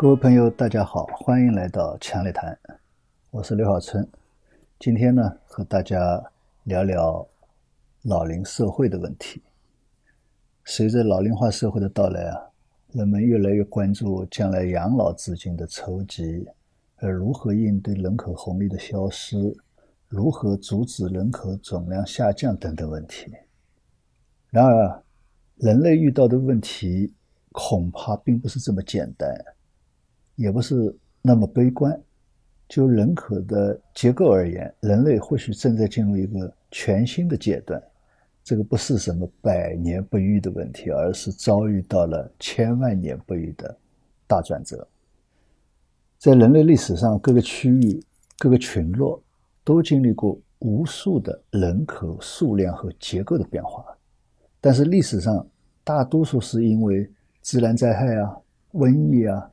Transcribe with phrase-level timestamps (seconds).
[0.00, 2.58] 各位朋友，大家好，欢迎来到强烈谈，
[3.30, 4.08] 我是刘小春。
[4.78, 6.24] 今天呢，和大家
[6.64, 7.28] 聊聊
[8.04, 9.42] 老龄社会的问题。
[10.64, 12.48] 随着老龄化社会的到来啊，
[12.92, 16.48] 人们越来越关注将来养老资金的筹集，
[16.96, 19.54] 而如何应对人口红利的消失，
[20.08, 23.30] 如何阻止人口总量下降等等问题。
[24.48, 25.02] 然而，
[25.56, 27.12] 人类遇到的问题
[27.52, 29.28] 恐怕并不是这么简单。
[30.40, 32.00] 也不是那么悲观。
[32.66, 37.82] 就人口的结构而言，人类或许正在进入一个全新的阶段。
[38.42, 43.76] 这个不是什么百年不遇的问题，而是遭遇到了千万年不遇的
[44.26, 44.86] 大转折。
[46.16, 48.02] 在人类历史上，各个区域、
[48.38, 49.22] 各个群落
[49.62, 53.84] 都经历过无数的人口数量和结构的变化，
[54.58, 55.46] 但是历史上
[55.84, 57.10] 大多数是因为
[57.42, 58.34] 自然灾害啊、
[58.72, 59.50] 瘟疫啊。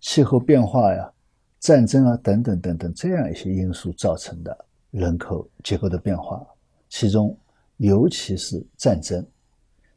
[0.00, 1.12] 气候变化呀、
[1.58, 6.44] 战争啊等等等等这样一些因素造成的人口结构的变化，
[6.88, 7.36] 其中
[7.76, 9.24] 尤其是战争，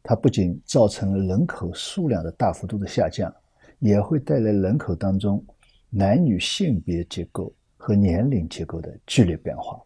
[0.04, 3.34] 它不仅造成了人口数量的大幅度的下降，
[3.80, 5.44] 也会带来人口当中
[5.90, 9.82] 男女性别结构和年龄结构的剧烈变化。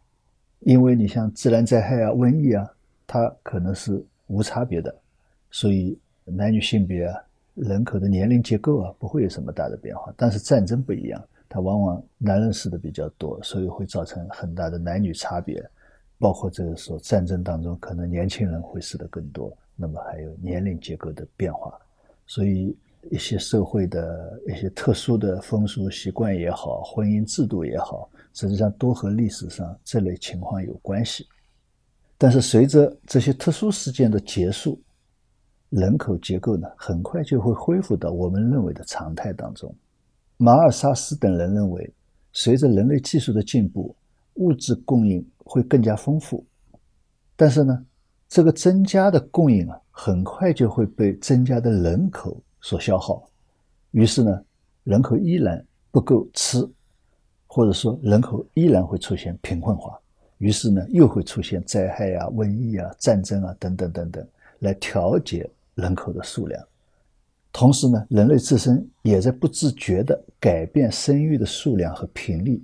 [0.61, 2.67] 因为你像自然灾害啊、瘟疫啊，
[3.05, 4.93] 它可能是无差别的，
[5.51, 7.23] 所以男女性别啊。
[7.57, 10.13] 人口的年龄结构啊，不会有什么大的变化。
[10.15, 15.63] 但是战争不一样，它往往男人死的比较多，所以会造成很大的男女差别。
[16.19, 19.55] 包括这个时候战争当中，可能年轻人会死的更多。
[19.75, 21.71] 那么还有年龄结构的变化，
[22.25, 22.75] 所以
[23.11, 31.27] 一些社会的一些特殊的风俗习惯也好，婚姻制度也好，实际上都和历史上这类情况有关系。
[32.17, 34.81] 但是随着这些特殊事件的结束，
[35.69, 39.73] 人口结构呢，很快就会恢复到我们认为的常态当中。
[40.37, 41.93] 马尔萨斯等人认为，
[42.31, 43.95] 随着人类技术的进步，
[44.35, 46.45] 物质供应会更加丰富。
[47.35, 47.85] 但是呢，
[48.29, 53.27] 这个增加的供应啊，很快就会被增加的人口所消耗。
[53.91, 54.41] 于是呢，
[54.83, 56.65] 人口依然不够吃，
[57.45, 59.99] 或者说人口依然会出现贫困化。
[60.37, 64.27] 于是呢，又会出现灾害啊、瘟疫啊、战争啊等等等等，
[64.59, 65.49] 来调节。
[65.77, 66.61] 人口的数量，
[67.53, 72.59] 同时呢，人类自身也在不自觉地改变生育的数量和频率，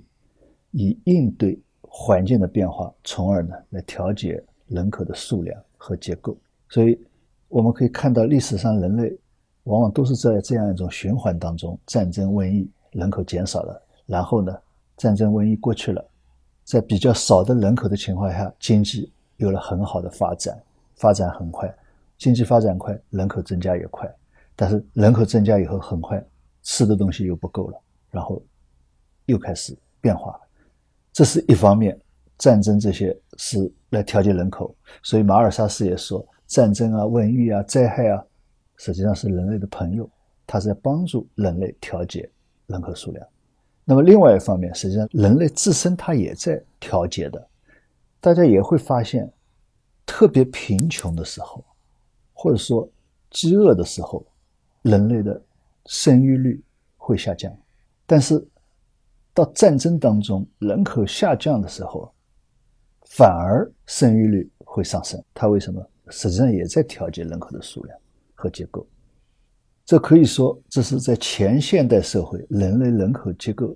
[0.72, 6.36] 以应对环境的变化，从而呢来调节人口的数量和结构。
[6.68, 6.98] 所以，
[7.46, 9.16] 我们可以看到历史上人类
[9.62, 14.52] 往往都是在这样一种循环当中：战争、瘟疫，人口减少了，然后呢，
[14.96, 16.04] 战争、瘟疫过去了，
[16.64, 20.60] 在比较少的人口的情况下，经济有了很好的发展，
[20.96, 21.72] 发展很快。
[22.16, 24.08] 经济发展快，人口增加也快，
[24.56, 26.24] 但是人口增加以后，很快
[26.62, 27.80] 吃的东西又不够了，
[28.10, 28.42] 然后
[29.26, 30.40] 又开始变化。
[31.12, 31.98] 这是一方面，
[32.38, 38.24] 战争这些是来调节人口，所以马尔萨斯也说，战争啊、瘟疫啊、灾害啊，
[38.76, 40.08] 实际上是人类的朋友，
[40.46, 42.28] 它是在帮助人类调节
[42.66, 43.26] 人口数量。
[43.84, 47.48] 那么另外一方面，实际上人类自身它也在调节的，
[48.20, 49.30] 大家也会发现，
[50.06, 51.62] 特别贫穷的时候。
[52.44, 52.86] 或者说，
[53.30, 54.22] 饥饿的时候，
[54.82, 55.42] 人类的
[55.86, 56.62] 生育率
[56.98, 57.50] 会下降；
[58.04, 58.46] 但是
[59.32, 62.12] 到战争当中，人口下降的时候，
[63.06, 65.18] 反而生育率会上升。
[65.32, 65.82] 它为什么？
[66.10, 67.98] 实际上也在调节人口的数量
[68.34, 68.86] 和结构。
[69.86, 73.74] 这可以说，这是在前现代社会，人类人口结构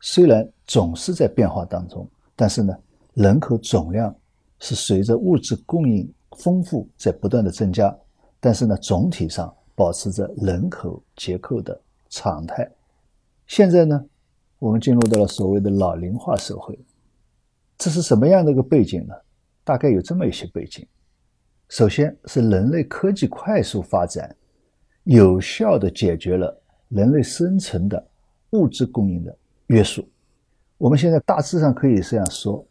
[0.00, 2.72] 虽然总是在变化当中，但是呢，
[3.14, 4.14] 人口总量
[4.60, 6.08] 是随着物质供应。
[6.36, 7.96] 丰富在不断的增加，
[8.38, 12.70] 但是呢，总体上保持着人口结构的常态。
[13.46, 14.04] 现在呢，
[14.58, 16.78] 我们进入到了所谓的老龄化社会，
[17.78, 19.14] 这是什么样的一个背景呢？
[19.64, 20.86] 大概有这么一些背景。
[21.68, 24.34] 首先是人类科技快速发展，
[25.04, 26.56] 有效的解决了
[26.88, 28.06] 人类生存的
[28.50, 30.08] 物质供应的约束。
[30.78, 32.64] 我们现在大致上可以这样说：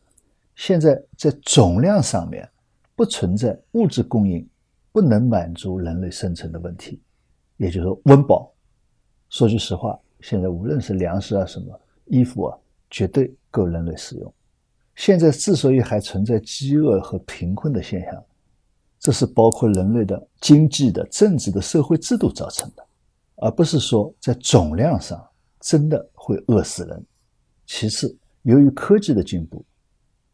[0.56, 2.48] 现在在总量上面。
[2.96, 4.48] 不存在物质供应
[4.92, 7.02] 不能满足人类生存的问题，
[7.58, 8.50] 也就是说温饱。
[9.30, 12.58] 说句实话，现在无论是粮食啊、什么衣服啊，
[12.90, 14.34] 绝对够人类使用。
[14.96, 18.24] 现在之所以还存在饥饿和贫困的现象，
[18.98, 22.88] 这是包括人类的经济的、政治的、社会制度造成的，
[23.36, 25.22] 而不是说在总量上
[25.60, 27.06] 真的会饿死人。
[27.66, 29.66] 其次，由于科技的进步，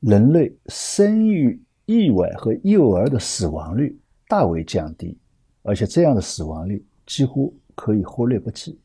[0.02, 1.60] 人类生育。
[1.92, 4.00] 意外和幼儿的死亡率
[4.30, 5.18] 大为降低，
[5.62, 8.80] 而且这样的死亡率几乎可以忽略不计。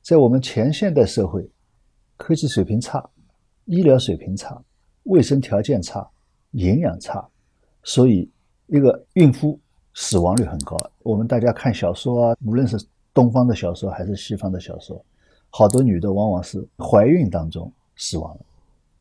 [0.00, 1.46] 在我们前现代社会，
[2.16, 3.06] 科技水平差，
[3.66, 4.58] 医疗水平差，
[5.02, 6.08] 卫生条件差，
[6.52, 7.26] 营养差，
[7.82, 8.30] 所以
[8.68, 9.60] 一个孕妇
[9.92, 10.78] 死亡率很高。
[11.02, 12.82] 我们大家看小说啊，无论是
[13.12, 15.04] 东方的小说还是西方的小说，
[15.50, 18.40] 好多女的往往是怀孕当中死亡了，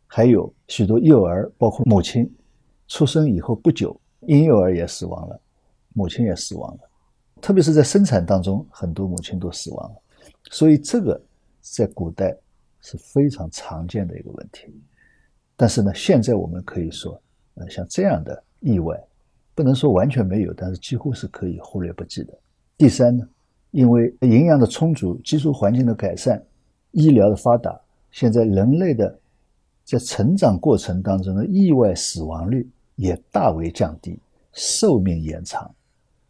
[0.07, 2.29] 还有许多幼儿，包括母亲
[2.93, 5.41] 出生以后不久，婴幼儿也死亡了，
[5.93, 6.79] 母亲也死亡了。
[7.41, 9.95] 特别是在生产当中，很多母亲都死亡了，
[10.51, 11.19] 所以这个
[11.59, 12.37] 在古代
[12.81, 14.71] 是非常常见的一个问题。
[15.55, 17.19] 但是呢，现在我们可以说，
[17.55, 18.95] 呃，像这样的意外，
[19.55, 22.37] 不能说完全没有，但是几乎是可以忽略不计的。
[22.77, 23.27] 第三呢，
[23.71, 26.39] 因为营养的充足、居住环境的改善、
[26.91, 27.75] 医疗的发达，
[28.11, 29.19] 现在人类的
[29.83, 34.19] 在成长过程当中的意外死亡率也大为降低，
[34.53, 35.69] 寿命延长。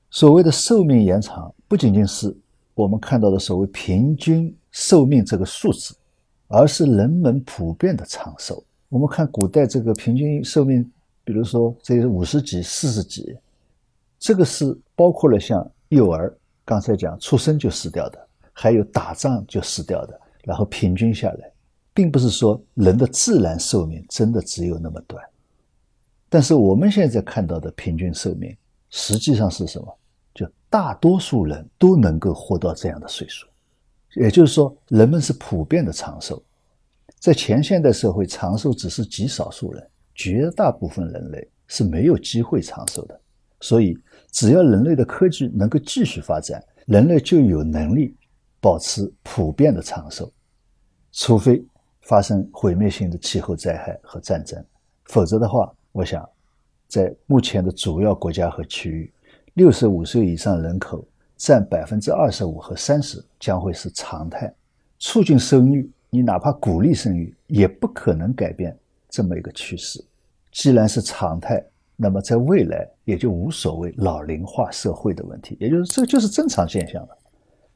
[0.09, 2.35] 所谓的寿命延长，不仅仅是
[2.75, 5.95] 我们看到的所谓平均寿命这个数字，
[6.47, 8.63] 而是人们普遍的长寿。
[8.89, 10.83] 我们看古代这个平均寿命，
[11.23, 13.35] 比如说这五十几、四十几，
[14.19, 16.31] 这个是包括了像幼儿，
[16.63, 21.51] 刚才讲出生就死掉的，还有打仗就死掉的，然后平均下来，
[21.91, 25.23] 并不是说人的自然寿命真的只有那么短。
[26.33, 28.57] 但是我们现在看到的平均寿命，
[28.89, 29.99] 实际上是什么？
[30.33, 33.45] 就大多数人都能够活到这样的岁数，
[34.15, 36.41] 也就是说，人们是普遍的长寿。
[37.19, 43.21] 在前现代社会，长寿只是极少数人，绝大部分人类是没有机会长寿的。
[43.61, 43.95] 所以，
[44.31, 48.17] 只要人类的科技能够继续发展，人类就有能力
[48.59, 50.33] 保持普遍的长寿。
[51.11, 51.63] 除非
[52.01, 54.65] 发生毁灭性的气候灾害和战争，
[55.03, 56.27] 否则的话，我想，
[56.87, 59.13] 在目前的主要国家和区域。
[59.53, 61.07] 六十五岁以上人口
[61.37, 64.51] 占百分之二十五和三十，将会是常态。
[64.97, 68.75] 促进生育，你哪怕鼓励生育，也不可能改变
[69.07, 70.03] 这么一个趋势。
[70.51, 71.63] 既然是常态，
[71.95, 77.17] 那么在未来也就无所谓老龄化社会的问题，也就是这就是正常现象了。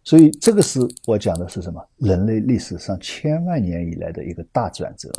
[0.03, 1.79] 所以，这个是我讲的是什么？
[1.97, 5.11] 人类历史上千万年以来的一个大转折。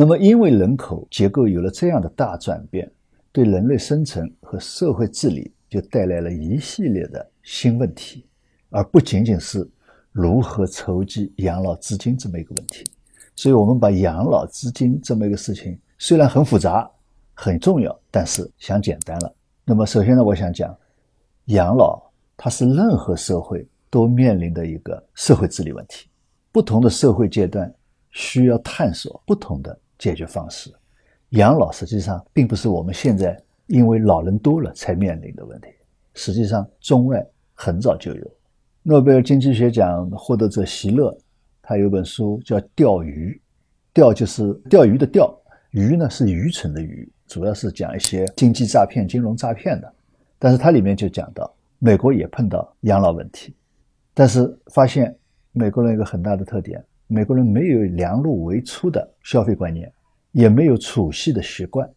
[0.00, 2.90] 那么，因为人口结构有了这样的大转变，
[3.30, 5.52] 对人类生存和社会治理。
[5.68, 8.26] 就带来了一系列的新问题，
[8.70, 9.64] 而不仅仅是
[10.10, 12.82] 如何筹集养老资金这么一个问题。
[13.36, 16.90] 所以，我们把养老资金这么一个事情，虽然很复杂、
[17.34, 19.32] 很重要，但是想简单了。
[19.64, 20.76] 那么，首先呢，我想讲，
[21.44, 22.02] 养老
[22.36, 26.08] 它是任何社会都面临的一个社会治理问题。
[26.50, 27.72] 不同的社会阶段
[28.10, 30.68] 需要探索不同的解决方式。
[31.28, 33.40] 养老实际上并不是我们现在。
[33.72, 35.68] 因为老人多了才面临的问题，
[36.14, 37.24] 实际上中外
[37.54, 38.30] 很早就有。
[38.82, 41.16] 诺贝尔经济学奖获得者席勒，
[41.62, 43.32] 他有本书叫《钓鱼》，
[43.94, 45.32] 钓就是钓鱼的钓，
[45.70, 49.94] 鱼呢是愚蠢的愚，主要是讲一些经济诈骗、金融诈骗的。
[50.36, 51.48] 但是它里面就讲到，
[51.78, 53.54] 美国也碰到养老问题，
[54.12, 55.16] 但是发现
[55.52, 59.92] 美国人一个很大的特点，美国人没有量入为出的消费观念，
[60.30, 61.88] 也没有储蓄的习惯。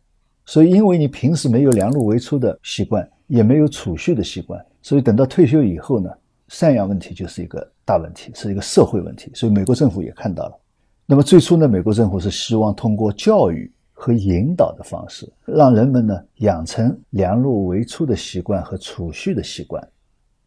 [0.43, 6.09] 所以，因为你平时没有量入为出的习惯，也没有储蓄的习惯，所以等到退休以后呢，
[6.49, 9.31] 赡养问题就是一个大问题，是一个社会问题。
[9.35, 10.59] 所以，美国政府也看到了。
[11.05, 19.87] 那么，最初呢，美国政府是希望通过教育和引导的方式，让人们呢养成量入为出的习惯和储蓄的习惯，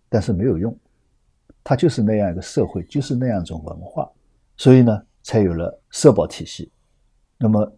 [0.09, 0.77] 但是没有用，
[1.63, 4.11] 它就是那样一个社会，就是那样一种文化，
[4.57, 6.71] 所以呢，才有了社保体系。
[7.39, 7.73] 那么。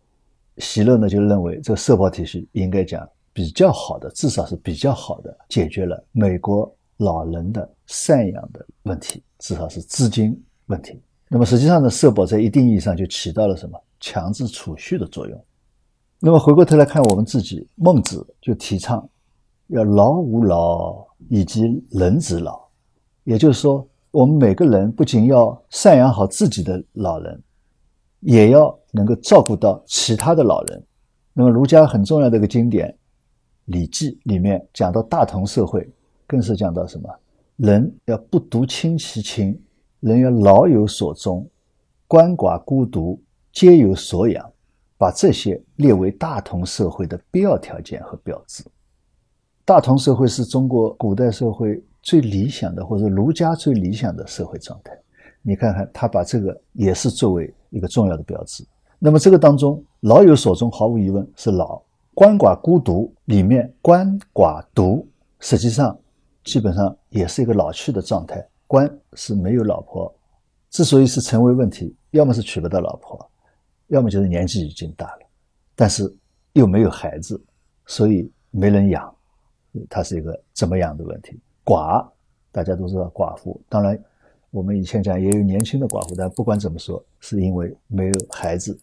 [0.61, 11.01] 席勒呢就认为，这个社保体系应该讲比较好的，至少是比较好的解决了美国老人的赡养的问题，至少是资金问题。
[11.29, 15.45] 那么实际上呢，社保在一定意义上就起到了什么强制储蓄的作用。
[16.19, 19.09] 那么回过头来看我们自己，孟子就提倡
[19.69, 22.69] 要老吾老以及人之老，
[23.23, 27.41] 也就是说，我们每个人不仅要赡养好自己的老人。
[28.21, 30.85] 也要能够照顾到其他的老人。
[31.33, 32.89] 那么儒家很重要的一个经典
[33.67, 35.89] 《礼记》里面讲到大同社会，
[36.27, 37.09] 更是讲到什么？
[37.59, 39.57] 人要不独亲其亲，
[40.01, 41.49] 人要老有所终，
[42.09, 43.23] 鳏寡孤独
[43.53, 44.45] 皆有所养，
[44.97, 48.65] 把这些列为大同社会的必要条件和标志。
[49.65, 54.99] 大同社会是中国古代社会最理想的，或者儒家最理想的社会状态。
[55.43, 58.65] 你看看，他把这个也是作为一个重要的标志。
[58.99, 61.83] 那么这个当中，老有所终，毫无疑问是老；
[62.15, 65.07] 鳏寡孤独里面，鳏寡独
[65.41, 65.95] 实际上
[66.45, 68.43] 基本上也是一个老去的状态。
[68.69, 70.11] 鳏是没有老婆
[70.71, 73.31] 之所以是成为问题，要么是娶不到老婆，
[73.89, 75.27] 要么就是年纪已经大了，
[75.77, 76.11] 但是
[76.55, 77.39] 又没有孩子，
[77.85, 79.15] 所以没人养，
[79.91, 81.39] 它是一个怎么样的问题？
[81.69, 82.09] 寡，
[82.51, 84.03] 大家都知道寡妇，当然
[84.51, 88.79] 我们以前讲也有年轻的寡妇，但不管怎么说，是因为没有孩子，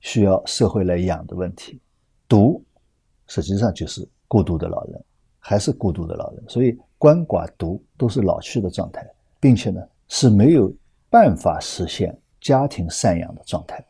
[0.00, 1.80] 需要社会来养的问题。
[2.28, 2.62] 独，
[3.26, 5.02] 实际上就是孤独的老人，
[5.38, 9.08] 还是孤独的老人，所以鳏寡独都是老去的状态，
[9.40, 10.70] 并且呢是没有。
[11.10, 13.82] 办法实现家庭赡养的状态，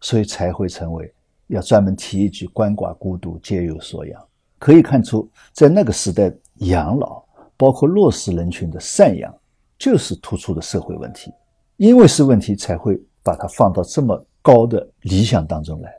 [0.00, 1.12] 所以才会成为
[1.48, 4.24] 要专门提一句“鳏寡孤独皆有所养”。
[4.56, 7.20] 可以看出，在那个时代，养老
[7.56, 9.34] 包括弱势人群的赡养，
[9.78, 11.32] 就是突出的社会问题。
[11.76, 15.94] 因为是问题，才会把它放到这么高的理想当中来。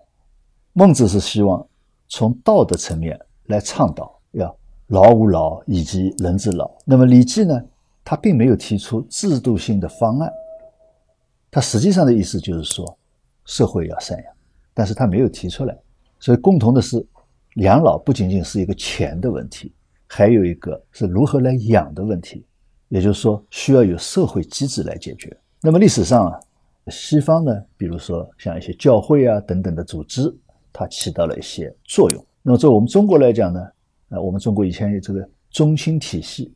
[0.73, 1.65] 孟子是希望
[2.07, 4.55] 从道德层面来倡导要
[4.87, 6.71] 老吾老以及人之老。
[6.85, 7.61] 那么《礼记》呢？
[8.09, 10.31] 他并没有提出制度性的方案，
[11.51, 12.97] 他实际上的意思就是说，
[13.43, 14.33] 社会要赡养，
[14.73, 15.77] 但是他没有提出来。
[16.17, 17.05] 所以，共同的是，
[17.55, 19.73] 养老不仅仅是一个钱的问题，
[20.07, 22.45] 还有一个是如何来养的问题，
[22.89, 25.35] 也就是说，需要有社会机制来解决。
[25.61, 26.39] 那么，历史上啊，
[26.87, 30.33] 西方呢，比如说像一些教会啊等等的组织，
[30.71, 32.25] 它起到了一些作用。
[32.41, 33.67] 那么，在我们中国来讲呢，
[34.09, 36.53] 呃，我们中国以前有这个宗亲体系，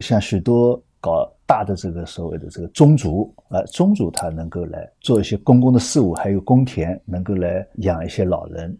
[0.00, 0.82] 像许多。
[1.04, 8.74] 搞大的这个所谓的这个宗族啊，宗族他能够来做一些公共的事务，还有公田，能够来养一些老人，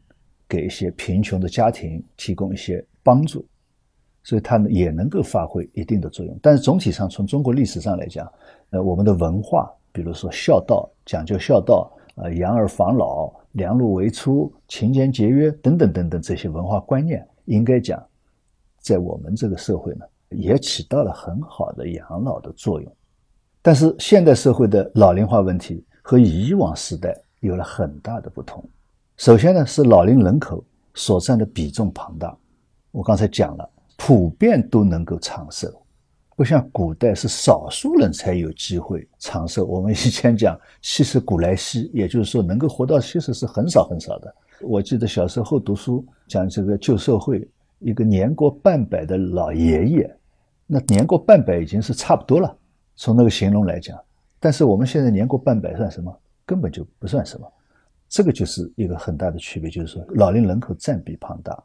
[0.49, 3.47] 给一些贫穷的家庭提供一些帮助，
[4.25, 6.37] 所以它呢也能够发挥一定的作用。
[6.43, 8.29] 但是总体上，从中国历史上来讲，
[8.71, 18.05] 呃，我们的文化，比如说孝道，讲究孝道，呃，养儿防老，量入为出，勤俭节约等等等等这些文化观念，应该讲，
[18.81, 20.05] 在我们这个社会呢。
[20.31, 22.93] 也起到了很好的养老的作用，
[23.63, 28.65] 但是现代社会的老龄化问题和以往时代有了很大的不同。
[29.17, 30.65] 首先呢，是老龄人口
[30.95, 32.37] 所占的比重庞大。
[32.91, 35.69] 我刚才讲了，普遍都能够长寿，
[36.37, 39.65] 不像古代是少数人才有机会长寿。
[39.65, 44.35] 我们以前讲 七十古来稀，也就是说能够活到七十是很少很少的。
[44.61, 47.49] 我记得小时候读书讲这个旧社会，
[47.79, 50.19] 一个年过半百的老爷爷。
[50.67, 52.57] 那年过半百已经是差不多了，
[52.97, 53.99] 从那个形容来讲，
[54.41, 56.17] 但是我们现在年过半百算什么？
[56.47, 57.47] 根本就不算什么。
[58.09, 61.63] 这个就是一个很大的区别，就是说老龄人口占比庞大，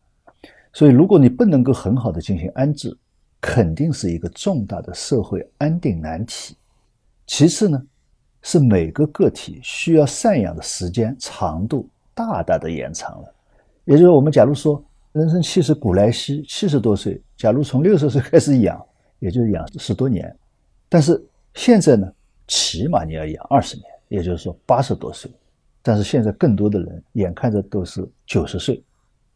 [0.73, 2.95] 所以如果你不能够很好的进行安置，
[3.41, 6.55] 肯定是一个重大的社会安定难题。
[7.25, 7.81] 其次呢，
[8.41, 13.33] 是每个个体需要赡养的时间长度大大的延长了。
[13.85, 18.83] 也就是我们假如说人生七十古来稀，七十多岁，假如从六十岁开始养。
[19.19, 20.33] 也就是养十多年，
[20.87, 21.21] 但是
[21.53, 22.09] 现在呢，
[22.47, 25.29] 起码你要养二十年，也就是说八十多岁。
[25.81, 28.81] 但是现在更多的人眼看着都是九十岁，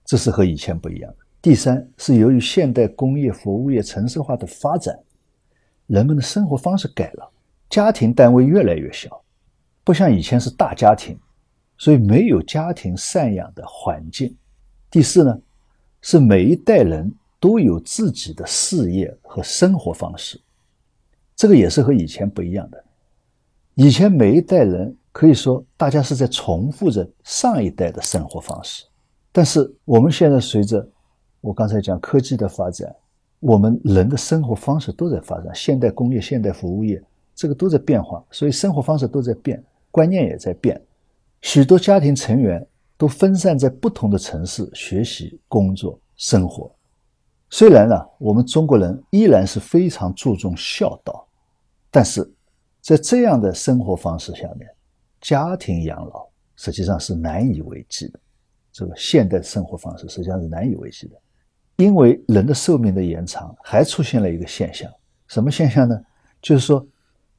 [0.06, 1.13] 这是和以前不一样。
[1.44, 4.98] 第三是由于现代工业、服务业、城市化的发展，
[5.88, 7.30] 人们的生活方式改了，
[7.70, 9.22] 家庭单位越来越小，
[9.84, 11.20] 不像以前是大家庭，
[11.78, 14.34] 所以没有家庭赡养的环境。
[14.90, 15.38] 第四呢，
[16.02, 17.14] 是每一代人。
[17.44, 20.40] 都有自己的事业和生活方式，
[21.36, 22.82] 这个也是和以前不一样的。
[23.74, 28.86] 以前每一代人可以说大家是在重复着上一代的生活方式，
[29.34, 30.90] 但是我们现在随着
[31.44, 32.96] 我刚才讲科技的发展，
[33.42, 37.04] 我们人的生活方式都在发展，现代工业、现代服务业
[37.36, 40.82] 这个都在变化，所以生活方式都在变，观念也在变。
[41.42, 42.66] 许多家庭成员
[42.98, 46.74] 都分散在不同的城市学习、工作、生活。
[47.50, 51.28] 虽然呢，我们中国人依然是非常注重孝道，
[51.92, 52.26] 但是
[52.80, 54.66] 在这样的生活方式下面，
[55.20, 58.20] 家庭养老实际上是难以为继的。
[58.72, 61.16] 这个现代生活方式实际上是难以为继的，
[61.75, 64.89] 因为人的寿命的延长，还出现了一个现象，
[65.27, 66.00] 什么现象呢？
[66.42, 66.86] 就是说，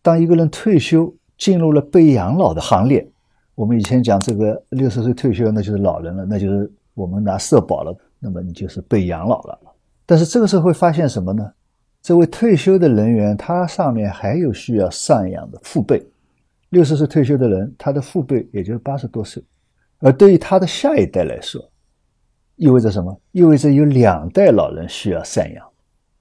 [0.02, 3.06] 当一个人退休进入了被养老的行列，
[3.54, 9.58] 我们以前讲这个六十岁退休，那就是老人了，那就是我们拿社保了，那么你就是被养老了。
[10.06, 11.52] 但是这个时候会发现什么呢？
[12.02, 16.04] 这位退休的人员，他上面还有需要赡养的父辈。
[16.70, 19.42] 六十岁退休的人，他的父辈也就是八十多岁，
[20.00, 21.62] 而对于他的下一代来说，
[22.56, 23.20] 意味着什么？
[23.32, 25.66] 意味着有两代老人需要赡养。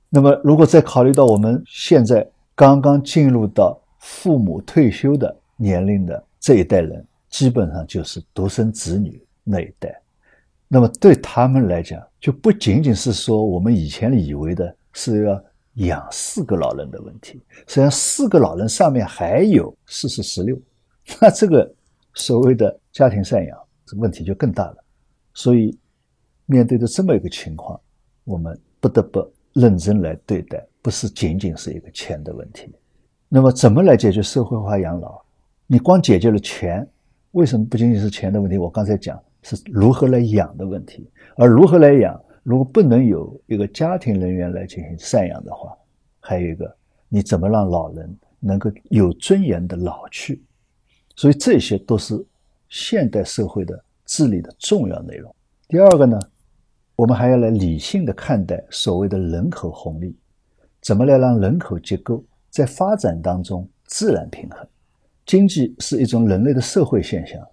[0.10, 10.00] 那么，如果再考虑到我们现在刚刚进入到父母退休的年龄的这一代人，基本上就是独生子女那一代。
[10.68, 15.44] 那么对他们来讲，就不仅仅是说我们以前以为的是要
[15.75, 17.42] 养四个老人的问题。
[17.68, 20.56] 实际上，四个老人上面还有四十十六，
[21.20, 21.72] 那这个
[22.13, 24.78] 所谓的家庭赡养，这问题就更大了。
[25.34, 25.75] 所以，
[26.53, 27.81] 面对着这么一个情况，
[28.25, 32.72] 我们不得不认真来对待，不是仅仅是一个钱的问题。
[33.27, 35.19] 那么，怎么来解决社会化养老？
[35.65, 36.88] 你光解决了钱，
[37.31, 38.60] 为什么不仅仅是钱的问题？
[38.60, 45.75] 我刚才讲是如何来养的问题，而如何来养，如果不能有一个家庭人员来进行赡养的话，
[46.19, 46.72] 还有一个，
[47.10, 50.39] 你怎么让老人能够有尊严的老去？
[51.15, 52.24] 所以这些都是
[52.69, 55.33] 现代社会的治理的重要内容。
[55.67, 56.19] 第二个呢，
[57.03, 60.15] 我们还要来理性的看待所谓的人口红利，
[60.81, 64.65] 怎么来让人口结构在发展当中自然平衡？
[65.25, 67.45] 经济是一种人类的社会现象，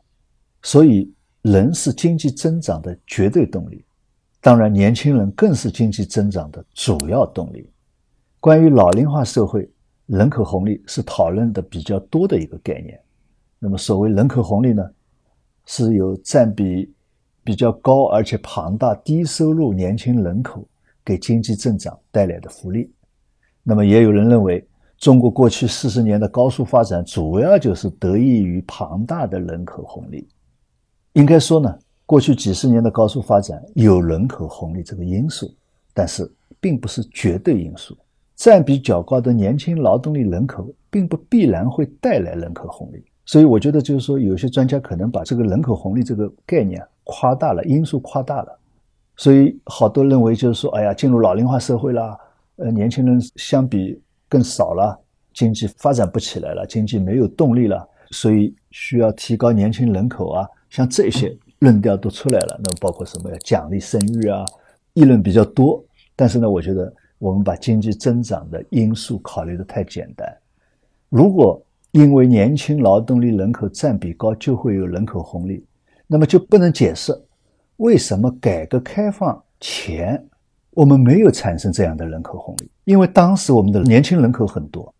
[0.62, 3.84] 所以人是经济增长的绝对动力。
[4.40, 7.68] 当然，年轻人更是经济增长的主要动力。
[8.38, 9.68] 关于老龄化社会，
[10.06, 12.96] 人口红利是讨论的比较多的一个概念。
[13.58, 14.88] 那么，所谓人口红利呢，
[15.66, 16.94] 是由占比
[17.50, 20.64] 比较高而且庞大低收入年轻人口
[21.04, 22.88] 给经济增长带来的福利。
[23.64, 24.64] 那么，也有人认为。
[24.98, 30.28] 中国过去四十年的高速发展，主要就是得益于庞大的人口红利。
[31.14, 35.50] 应该说呢，过去几十年的高速发展有人口红利这个因素，
[35.94, 36.30] 但是
[36.60, 37.96] 并不是绝对因素。
[38.36, 43.02] 占比较高的年轻劳动力人口，并不必然会带来人口红利。
[43.24, 48.58] 所以，我觉得就是说，有些专家可能把这个人口红利这个概念夸大了，因素夸大了。
[49.16, 52.16] 所以，好多认为就是说，哎呀，进入老龄化社会啦，
[52.56, 54.00] 呃，年轻人相比。
[54.32, 54.96] 更少了，
[55.34, 62.56] 经济发展不起来了，经济没有动力了，所以需要提高年轻人口啊，像这些论调都出来了。
[62.62, 63.28] 那么包括什么？
[63.28, 64.44] 要奖励生育啊，
[64.92, 65.84] 议论比较多。
[66.14, 70.32] 但是呢，我觉得我们把经济增长的因素考虑的太简单。
[71.08, 75.66] 如果因为年轻劳动力人口占比高就会有人口红利，
[76.12, 77.16] 那么就不能解释
[77.76, 80.20] 为什么改革开放前。
[80.72, 84.92] 我们没有产生这样的人口红利，因为当时我们的年轻人口很多。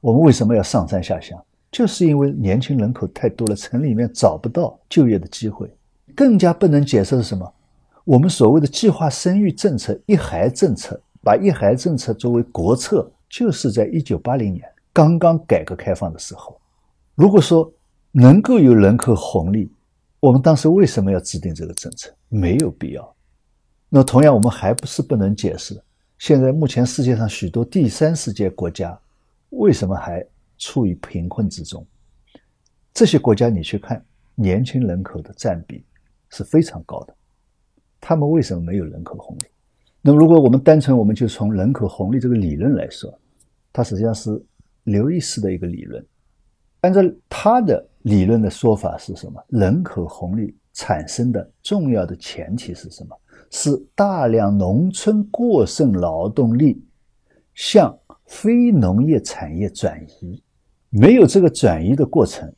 [0.00, 1.42] 我们为什么要上山下乡？
[1.70, 5.70] 就是因为年轻人口太多了，城里面找不到就业的机会。
[6.14, 7.50] 更加不能解释是什么？
[8.04, 16.58] 我们所谓的计划生育政策、一孩政策，把一孩政策作为国策，就是在一九八零年刚刚改革开放的时候。
[17.14, 17.70] 如果说
[18.10, 19.70] 能够有人口红利，
[20.20, 22.14] 我们当时为什么要制定这个政策？
[22.28, 23.16] 没有必要。
[23.88, 25.82] 那同样，我们还不是不能解释，
[26.18, 28.96] 现在目前世界上许多第三世界国家
[29.48, 30.24] 为什么还
[30.58, 31.84] 处于贫困之中？
[32.92, 34.04] 这些国家你去看，
[34.34, 35.82] 年轻人口的占比
[36.28, 37.14] 是非常高的，
[37.98, 39.44] 他们为什么没有人口红利？
[40.02, 43.12] 那么，如果我们单纯我们就从人口红利这个理论来说，
[43.72, 44.30] 它实际上是
[44.84, 46.04] 刘易斯的一个理论。
[46.82, 49.42] 按照他的理论的说法是什么？
[49.48, 53.16] 人口红利产生的重要的前提是什么？
[53.50, 56.82] 是大量农村过剩劳动力
[57.54, 60.42] 向非农业产业转移，
[60.88, 62.50] 没有这个转移的过程，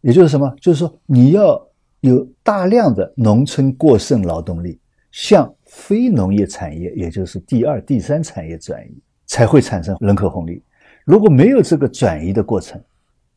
[0.00, 0.52] 也就是什么？
[0.60, 1.62] 就是说你要
[2.00, 4.80] 有大量的农村过剩劳动力
[5.12, 10.64] 向非农业产业，也就是第二、第三产业转移，才会产生人口红利。
[11.04, 12.82] 如果没有这个转移的过程，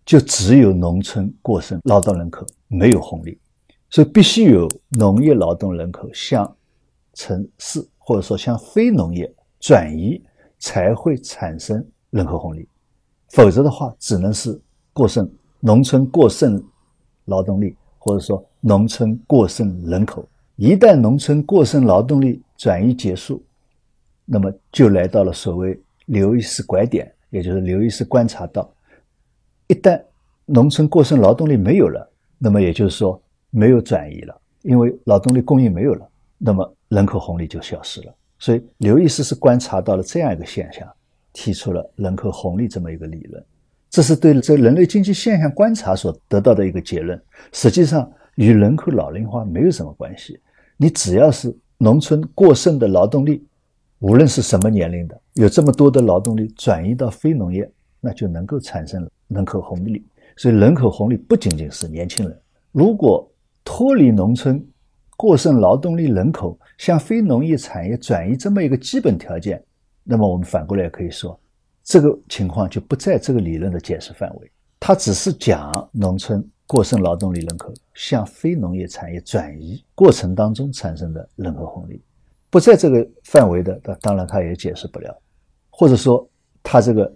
[0.06, 3.39] 就只有农村过剩劳动人口，没有红利。
[3.89, 6.56] 所以必须有农业劳动人口向。
[7.16, 10.20] 城市或者说向非农业转移
[10.58, 12.68] 才会产生人口红利，
[13.30, 14.60] 否则的话只能是
[14.94, 16.60] 过剩农村过剩
[17.26, 20.28] 劳动力或者说农村过剩人口。
[20.56, 23.44] 一旦农村过剩劳动力转移结束，
[24.26, 28.68] 那么就来到了所谓刘易斯拐点，也就是刘易斯观察到，
[29.73, 29.99] 一旦
[30.45, 32.07] 农村过剩劳动力没有了，
[32.38, 36.07] 那么也就是说没有转移了，因为劳动力供应没有了，
[36.38, 36.73] 那么。
[36.89, 40.88] 人口红利就消失了，所以刘易斯是观察到了这样一个现象，
[41.33, 43.43] 提出了人口红利这么一个理论。
[43.89, 47.19] 这是对这人类经济现象观察所得到的一个结论，
[47.51, 50.39] 实际上与人口老龄化没有什么关系。
[50.77, 53.43] 你只要是农村过剩的劳动力，
[53.97, 57.67] 无论是什么年龄的，有这么多的劳动力转移到非农业，
[57.99, 60.06] 那就能够产生了人口红利。
[60.38, 62.39] 所以人口红利不仅仅是年轻人，
[62.72, 63.30] 如果
[63.63, 64.63] 脱离农村。
[65.15, 69.63] 过剩劳动力人口向非农业产业转移这么一个基本条件，
[70.04, 71.39] 那么我们反过来也可以说，
[71.84, 74.52] 这个情况就不在这个理论的解释范围。
[74.80, 82.02] 它只是讲农村过剩劳动力人口向非农业产业转移过程当中产生的人口红利，
[82.50, 85.15] 不在这个范围的，那当然它也解释不了。
[85.69, 86.28] 或者说
[86.63, 87.15] 他这个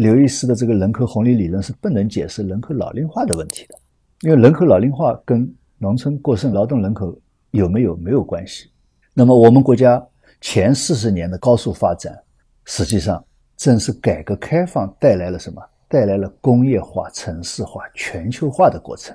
[0.00, 3.74] 刘易斯的这个人口红利理论是不能解释人口老龄化的问题的，
[4.22, 7.14] 因为人口老龄化跟农村过剩劳动人口
[7.50, 8.70] 有没有没有关系。
[9.12, 10.02] 那么我们国家
[10.40, 12.18] 前四十年的高速发展，
[12.64, 13.22] 实际上
[13.58, 15.62] 正是改革开放带来了什么？
[15.86, 19.14] 带来了工业化、城市化、全球化的过程。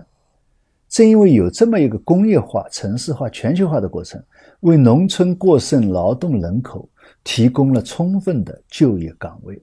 [0.88, 4.24] 正因为有这么一个工业化、城市化、全球化的过程，
[4.60, 6.88] 为农村过剩劳动人口
[7.24, 9.60] 提供了充分的就业岗位，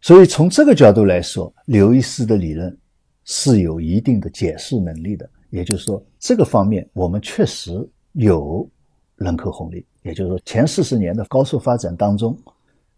[0.00, 2.76] 所以从这个角度来说，刘易斯的理论
[3.24, 5.28] 是有一定的解释能力的。
[5.50, 8.68] 也就是说，这个方面我们确实有
[9.16, 9.84] 人口红利。
[10.02, 12.36] 也就是说，前四十年的高速发展当中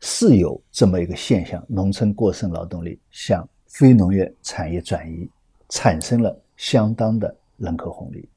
[0.00, 5.28] 是有这么一个现象：农村过剩劳动力向非农业产业转移，
[5.68, 6.38] 产生了。
[6.54, 8.28] 相当的人口红利，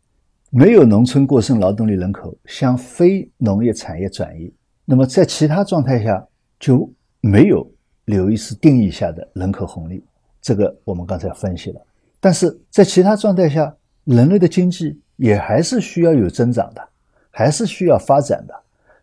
[0.49, 4.51] 没有农村过剩劳动力人口向非农业产业转移，
[4.84, 6.28] 那么在其他状态下
[6.60, 7.69] 就没有
[8.06, 10.04] 刘易斯定义下的人口红利。
[10.41, 11.82] 这个我们刚才分析了，
[12.20, 16.88] 但是在其他状态下，人类的经济也还是需要有增长的，
[17.32, 18.54] 还是需要发展的。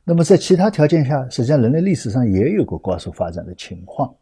[0.04, 4.12] 那么在其他条件下，实际上人类历史上也有过高速发展的情况。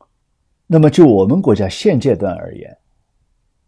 [0.67, 2.77] 那么就我们国家现阶段而言，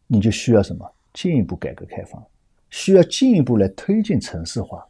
[0.07, 0.91] 你就需要什么？
[1.13, 2.25] 进一步改革开放，
[2.71, 4.83] 需要进一步来推进城市化，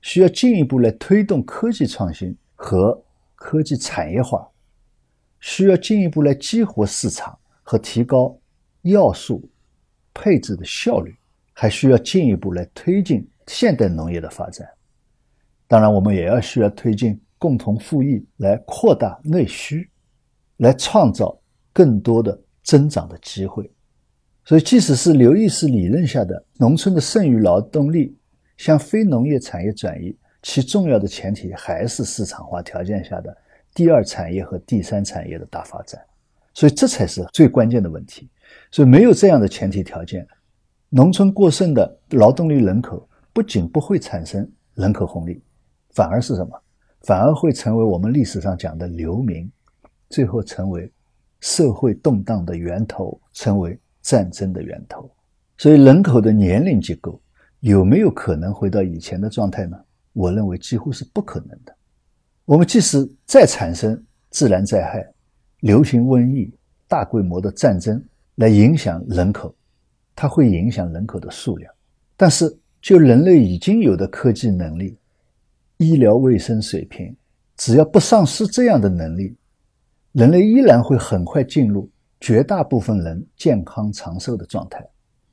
[0.00, 2.96] 需要进一步来推动科技创新和
[3.34, 4.48] 科技产业化，
[5.40, 8.38] 需要进一步来激活市场和提高
[8.82, 9.48] 要素
[10.14, 11.14] 配置的效率，
[11.52, 14.68] 还需要进一步来推进现代农业的发展。
[15.66, 19.88] 当然，我们也要需要推进共同富裕，来扩大内需，
[20.58, 21.40] 来创造
[21.72, 23.70] 更多的增长的机会。
[24.44, 28.16] 所以，即使是刘易斯理论下的农村的剩余劳动力
[28.56, 33.36] 向非农业产业转移，其重要的前提还是市场化条件下的
[33.80, 35.98] 第二产业和第三产业的大发展。
[36.52, 38.28] 所以，这才是最关键的问题。
[38.70, 40.28] 所以，没有这样的前提条件，
[40.90, 45.42] 农村过剩的劳动力人口不仅不会产生人口红利，
[45.94, 46.62] 反而是什么？
[47.00, 49.50] 反而会成为我们历史上讲的流民，
[50.10, 50.92] 最后成为
[51.40, 53.80] 社会动荡的源头，成为。
[54.02, 55.10] 战争的源头，
[55.58, 57.20] 所以人口的年龄结构
[57.60, 59.78] 有没有可能回到以前的状态呢？
[60.14, 61.76] 我认为几乎是不可能的。
[62.50, 65.08] 我们即使再产生自然灾害、
[65.60, 66.52] 流行瘟疫、
[66.88, 69.54] 大规模的战争来影响人口，
[70.16, 71.72] 它会影响人口的数量。
[72.16, 74.98] 但是就人类已经有的科技能力、
[75.76, 77.14] 医疗卫生水平，
[77.56, 79.32] 只要不丧失这样的能力，
[80.10, 81.88] 人类依然会很快进入。
[82.18, 84.84] 绝大部分人健康长寿的状态，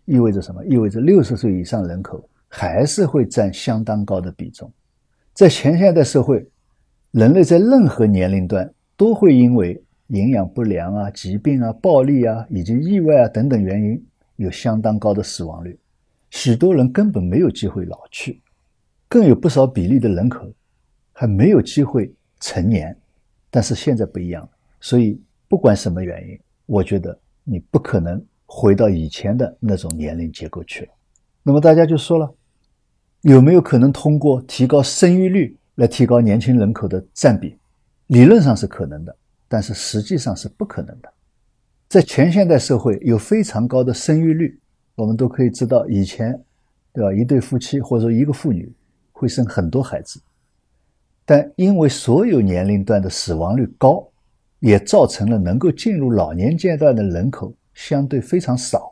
[0.05, 0.63] 意味着什么？
[0.65, 4.71] 意味着六十岁以上人口还是会占相当高的比重。
[5.33, 6.47] 在前现代社会，
[7.11, 15.77] 人类在任何年龄段都会因为营养不良啊、疾病啊、暴力啊以及意外啊等等原因，有相当高的死亡率。
[16.29, 18.41] 许多人根本没有机会老去，
[19.07, 20.45] 更有不少比例的人口
[21.13, 22.95] 还没有机会成年。
[23.49, 26.37] 但是现在不一样了，所以不管什么原因。
[26.65, 30.91] 我觉得你不可能回到以前的那种年龄结构去了。
[31.41, 32.29] 那么大家就说了，
[33.21, 37.57] 有没有可能通过提高生育率来提高年轻人口的占比？
[38.07, 39.15] 理论上是可能的，
[39.47, 41.11] 但是实际上是不可能的。
[41.89, 44.59] 在前现代社会有非常高的生育率，
[44.95, 46.39] 我们都可以知道，以前
[46.93, 48.71] 对吧，一对夫妻或者说一个妇女
[49.11, 50.21] 会生很多孩子，
[51.25, 54.07] 但因为所有年龄段的死亡率高。
[54.59, 58.91] 也造成了能够进入老年阶段的人口相对非常少，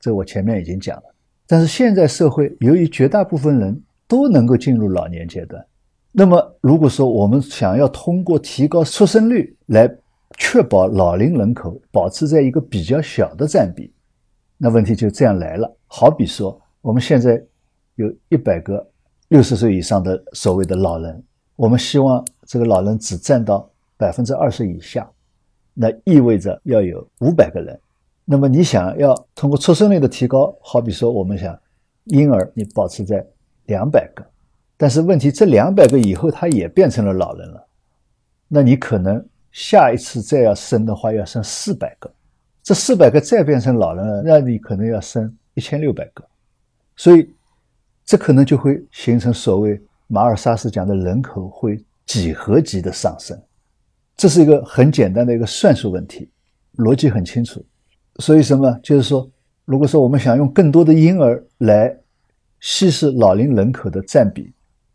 [0.00, 1.14] 这我前面已经讲了。
[1.46, 5.62] 但是现在社会由于绝大部分人都能够进入老年阶段，
[6.16, 9.92] 那么如果说我们想要通过提高出生率来
[10.38, 13.92] 确保老龄人口保持在一个比较小的占比，
[14.56, 15.76] 那问题就这样来了。
[15.86, 17.42] 好比说我们现在
[17.96, 18.86] 有一百个
[19.28, 21.20] 六十岁以上的所谓的老人，
[21.56, 23.68] 我们希望这个老人只占到。
[23.96, 25.08] 百分之二十以下，
[25.72, 27.80] 那意味着要有五百个人。
[28.24, 31.56] 那么你想要通过出生率的提高，好比说我们想
[32.06, 33.24] 婴儿你保持在
[33.66, 34.26] 两百个，
[34.84, 37.68] 但是问题这两百个以后他也变成了老人了，
[38.46, 42.12] 那你可能下一次再要生的话要生四百个，
[42.62, 46.22] 这四百个再变成老人了，那你可能要生一千六百个，
[46.96, 47.30] 所以
[48.04, 53.40] 这可能就会形成所谓马尔萨斯讲的人口会几何级的上升。
[54.14, 56.28] 这是一个很简单的一个算术问题，
[56.76, 57.64] 逻辑很清楚。
[58.18, 58.78] 所以什么？
[58.82, 59.26] 就是说，
[59.64, 61.96] 如果说我们想用更多的婴儿来
[62.60, 64.52] 稀释老龄人口的占比，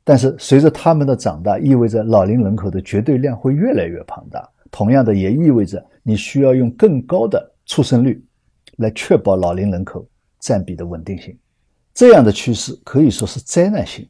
[0.09, 4.49] 但是随着他们的长大，意味着老龄人口的绝对量会越来越庞大。
[4.71, 8.19] 同样的，也意味着你需要用更高的出生率
[8.77, 10.03] 来确保老龄人口
[10.39, 11.37] 占比的稳定性。
[11.93, 14.03] 这样的趋势可以说是灾难性。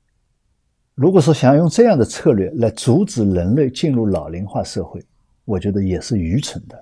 [0.95, 5.03] 如果说想用这样的策略来阻止人类进入老龄化社会，
[5.43, 6.81] 我觉得也是愚蠢的。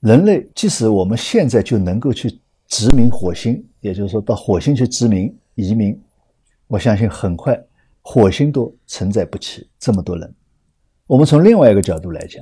[0.00, 6.00] 人类即使我们现在就能够去殖民火星，也就是说到火星去殖民移民，
[6.66, 7.62] 我相信很快
[8.06, 10.32] 火星都承载不起这么多人。
[11.06, 12.40] 我们从另外一个角度来讲，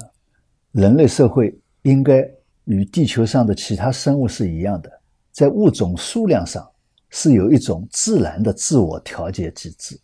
[0.72, 2.28] 人类社会应该
[2.64, 4.90] 与地球上的其他生物是一样的，
[5.30, 6.68] 在物种数量上
[7.10, 9.98] 是有一种自然的自我调节机制。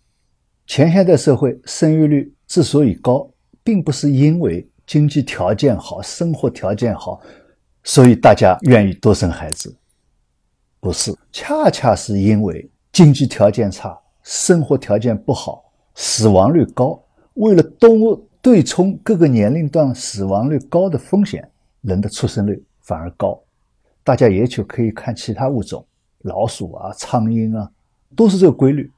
[0.67, 3.29] 前现代社会生育率之所以高，
[3.65, 7.21] 并不是因为经济条件好、生活条件好，
[7.83, 9.75] 所以大家愿意多生孩子，
[10.79, 15.65] 不是，恰恰是因为经济条件差、生活条件不好、
[15.95, 17.03] 死亡率高。
[17.33, 23.41] 为了多对冲各个年龄段死亡率高的风险，人的出生率反而高。
[24.05, 25.83] 大家也许可以看其他物种，
[26.25, 27.71] 老鼠啊、苍蝇啊，
[28.15, 28.91] 都是这个规律。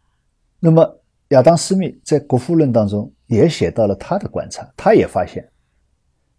[0.58, 0.96] 那么。
[1.28, 5.48] 亚当·斯密在《国富论》当中也写到了他的观察，他也发现，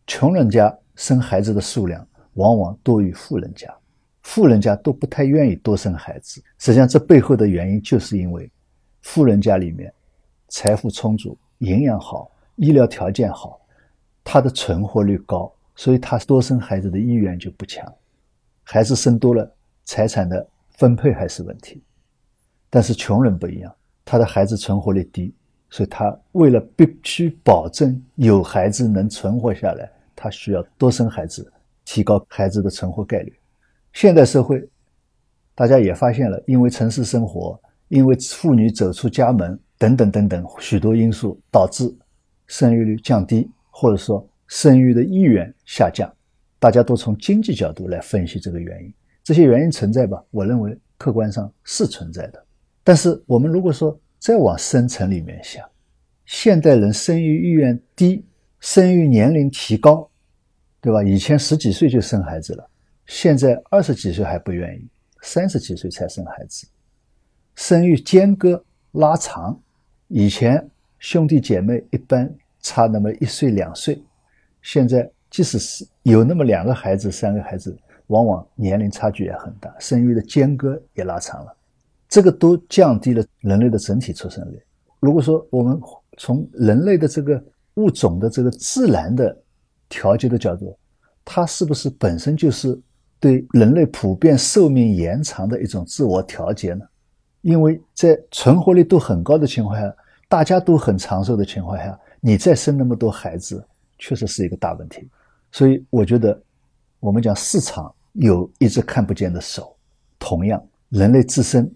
[0.05, 3.73] 穷人家生孩子的数量往往多于富人家，
[4.23, 6.43] 富人家都不太愿意多生孩子。
[6.57, 8.51] 实际上，这背后的原因就是因为
[9.01, 9.93] 富人家里面
[10.49, 13.59] 财富充足、营养好、医疗条件好，
[14.23, 17.91] 他的存活率高，所以他多生孩子的意愿就不强。
[18.63, 19.51] 孩子生多了，
[19.83, 21.81] 财产的分配还是问题。
[22.69, 23.73] 但是穷人不一样。
[24.03, 25.33] 他的孩子存活率低，
[25.69, 31.49] 所以他为了必须保证有孩子能存活下来，他需要多生孩子，
[31.85, 33.33] 提高孩子的存活概率。
[33.93, 34.67] 现代社会，
[35.53, 37.57] 大家也发现了，因为城市生活，
[37.91, 41.93] 因为妇女走出家门等等等等许多因素，导致
[42.47, 46.09] 生育率降低，或者说生育的意愿下降。
[46.57, 48.93] 大家都从经济角度来分析这个原因，
[49.25, 50.23] 这些原因存在吧？
[50.31, 52.41] 我认为客观上是存在的。
[52.81, 55.61] 但是我们如果说再往深层里面想，
[56.25, 58.23] 现代人生育意愿低，
[58.61, 60.09] 生育年龄提高，
[60.79, 61.03] 对吧？
[61.03, 62.69] 以前十几岁就生孩子了，
[63.05, 64.87] 现在二十几岁还不愿意，
[65.23, 66.65] 三十几岁才生孩子，
[67.55, 69.59] 生育间隔拉长，
[70.07, 74.01] 以前兄弟姐妹一般差那么一岁两岁，
[74.61, 77.75] 现在即使是有那么两个孩子、三个孩子，
[78.07, 81.55] 往往年龄差距也很大，生育的间隔也拉长了。
[82.09, 84.61] 这个都降低了人类的整体出生率。
[84.99, 85.79] 如果说我们
[86.17, 87.41] 从人类的这个
[87.75, 89.35] 物种的这个自然的
[89.87, 90.77] 调节的角度，
[91.23, 92.77] 它是不是本身就是
[93.19, 96.85] 对人类普遍寿命延长的一种自我调节呢？
[97.41, 99.95] 因为在存活率都很高的情况下，
[100.29, 103.63] 大家都很长寿的情况下，你再生那么多孩子，
[103.97, 105.07] 确实是一个大问题。
[105.51, 106.39] 所以我觉得，
[106.99, 109.75] 我们讲市场有一只看不见的手，
[110.17, 111.69] 同样人类自身。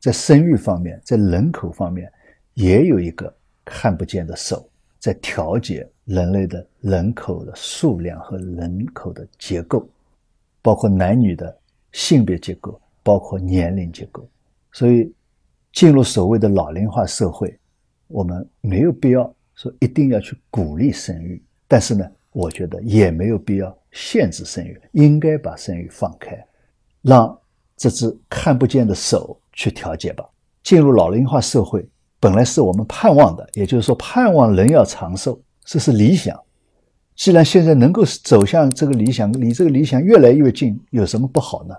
[0.00, 2.10] 在生育方面，在人口方面，
[2.54, 3.30] 也有一个
[3.66, 4.66] 看不见的手
[4.98, 9.86] 在调节人类的人口的数量和人口的结构，
[10.62, 11.54] 包括男女的
[11.92, 14.26] 性别结构，包括年龄结构。
[14.72, 15.12] 所以，
[15.72, 17.58] 进入所谓的老龄化社会，
[18.08, 26.42] 我们没有必要说一定要去鼓励生育，但是呢，我觉得也没有必要限制生育，应该把生育放开，
[27.02, 27.38] 让
[27.76, 29.36] 这只看不见的手。
[29.52, 30.24] 去调节吧。
[30.62, 31.86] 进入老龄化社会
[32.18, 36.38] 本来是我们盼望的，也就是说，盼望人要长寿，这是理想。
[37.14, 41.74] 既然现在能够走向这个理想，离这个理想越来越近，有什么不好呢？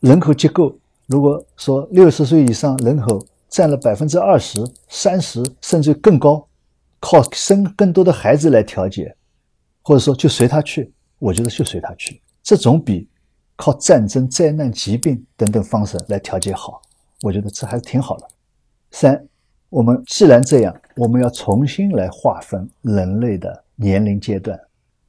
[0.00, 0.76] 人口结构，
[1.10, 6.46] 如果说六十岁以上人口占了百分之二十、三十，甚至更高，
[7.00, 9.12] 靠生更多的孩子来调节，
[9.82, 13.08] 或者说就随他去，我觉得就随他去，这总比
[13.56, 16.80] 靠战争、灾难、疾病等等方式来调节好。
[17.22, 18.28] 我觉得这还是挺好的。
[18.92, 19.20] 三，
[19.68, 24.56] 我们既然这样，我们要重新来划分人类的年龄阶段，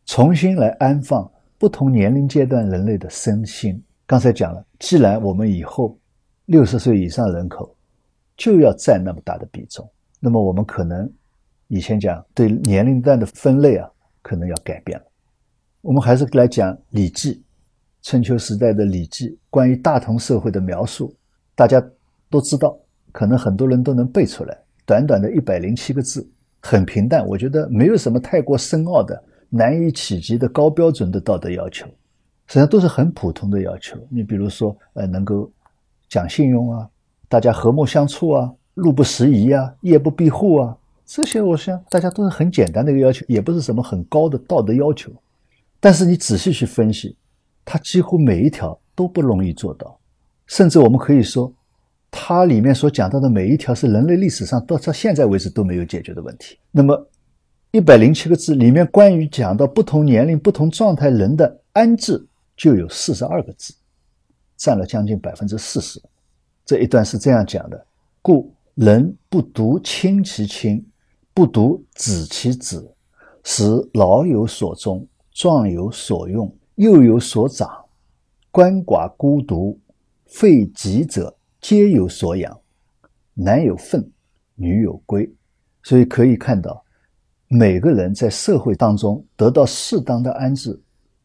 [0.07, 3.79] 重新来安放不同年龄阶段人类的身心。
[4.11, 5.97] 刚才讲了，既然我们以后
[6.47, 7.73] 六十岁以上人口
[8.35, 11.09] 就要占那么大的比重，那么我们可能
[11.69, 13.89] 以前讲对年龄段的分类啊，
[14.21, 15.05] 可能要改变了。
[15.79, 17.35] 我们还是来讲《礼记》，
[18.01, 21.15] 春秋时代的《礼记》关于大同社会的描述，
[21.55, 21.81] 大家。
[22.29, 22.77] 都知道，
[23.11, 24.57] 可能很多人都能背出来。
[24.85, 26.25] 短短的一百零七个字，
[26.61, 27.27] 很平淡。
[27.27, 31.85] 我觉得没有什么太过深奥的、难以企及的高标准的道德要求，
[32.51, 33.97] 实际上都是很普通的要求。
[34.09, 35.49] 你比如说，呃，能够
[36.09, 36.85] 讲信用啊，
[37.29, 45.09] 大家和睦相处啊，路不拾遗啊，夜不闭户啊，这些我想大家都是很简单的一个要求，也不是什么很高的道德要求。
[45.79, 47.15] 但是你仔细去分析，
[47.63, 49.97] 它几乎每一条都不容易做到，
[50.45, 51.49] 甚至我们可以说，
[52.11, 56.57] 它里面所讲到的每一条是人类历史上到到现在为止都没有解决的问题。
[56.69, 57.07] 那么，
[57.71, 62.27] 一百零七个字里面关于讲到不同年龄、不同状态人的安置，
[62.61, 63.73] 就有四十二个字，
[64.55, 65.99] 占了将近百分之四十。
[66.63, 67.85] 这一段是这样讲的：
[68.21, 70.85] 故人不独亲其亲，
[71.33, 72.93] 不独子其子，
[73.43, 75.03] 使老有所终。
[75.31, 77.67] 壮有所用，幼有所长，
[78.51, 79.79] 鳏寡孤独，
[80.27, 82.61] 废疾者皆有所养，
[83.33, 84.07] 男有分，
[84.53, 85.27] 女有归。
[85.81, 86.85] 所以可以看到，
[87.47, 90.79] 每个人在社会当中得到适当的安置，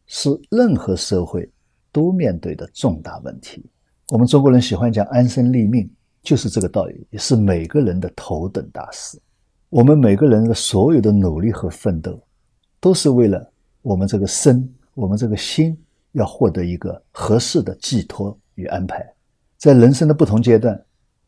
[0.07, 1.49] 是任何社会
[1.91, 3.63] 都面对的重大问题。
[4.09, 5.89] 我们中国人喜欢讲安身立命，
[6.23, 9.19] 就是这个道理，是每个人的头等大事。
[9.69, 12.19] 我们每个人的所有的努力和奋斗，
[12.79, 13.51] 都是为了。
[13.81, 15.77] 我们这个身，我们这个心，
[16.11, 19.05] 要获得一个合适的寄托与安排。
[19.57, 20.77] 在人生的不同阶段，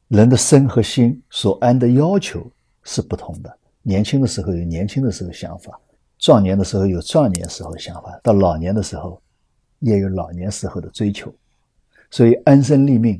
[0.10, 2.46] 人的身和心所安的要求
[2.84, 3.58] 是不同的。
[3.82, 5.80] 年轻的时候有年轻的时候想法，
[6.20, 9.20] 壮年的时候有壮年时候的想法，到老年的时候
[9.80, 11.34] 也有老年时候的追求。
[12.12, 13.20] 所以安身立命，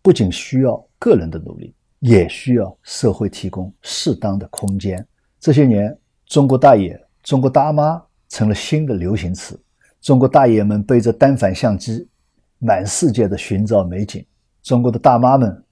[0.00, 5.06] 不仅需要个人的努力，也需要社会提供适当的空间。
[5.38, 8.02] 这些年，中国大爷、中国大妈。
[8.32, 9.60] 成了新的流行词。
[10.00, 12.08] 中国大爷们背着单反相机，
[12.60, 14.22] 满世界的寻找美景；
[14.62, 15.64] 中国的大妈们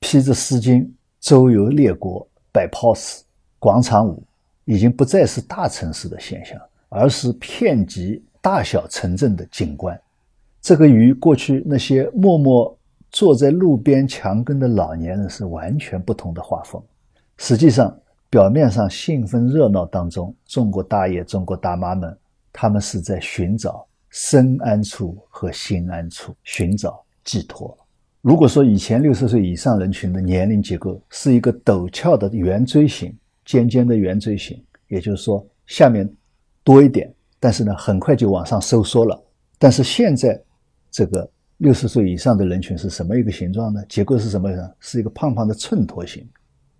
[0.00, 0.88] 披着丝巾，
[1.20, 3.20] 周游列国，摆 pose、
[3.58, 4.22] 广场舞，
[4.66, 9.98] 已经不再是大城市的现象，而是遍及大小城镇的景观。
[10.60, 12.76] 这个与过去那些默默
[13.10, 16.82] 坐在路边墙根的老年人是完全不同的画风。
[17.38, 17.96] 实际上，
[18.28, 22.18] 表面上兴奋热闹当中，中国大爷、中国大妈们，
[22.52, 27.76] 他们是在寻找身安处和心安处，寻找寄托。
[28.20, 36.06] 如果说以前六十岁以上人群的年龄结构是一个陡峭的圆锥形、尖尖的圆锥形，也就是说下面
[36.62, 39.18] 多一点，但是呢很快就往上收缩了。
[39.58, 40.38] 但是现在
[40.90, 41.26] 这个
[41.58, 43.82] 六十岁以上的人群是什么一个形状呢？
[43.88, 44.70] 结构是什么呢？
[44.80, 46.28] 是一个胖胖的秤砣形，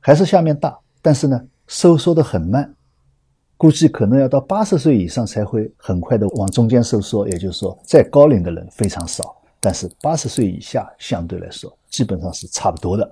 [0.00, 0.79] 还是下面大？
[1.00, 2.74] 但是呢，收缩的很慢，
[3.57, 7.26] 估计可能要到八十岁以上才会很快的往中间收缩。
[7.29, 13.09] 也就是说，再高龄的人非常少，但是八十岁以下相对来说基本上是差不多的。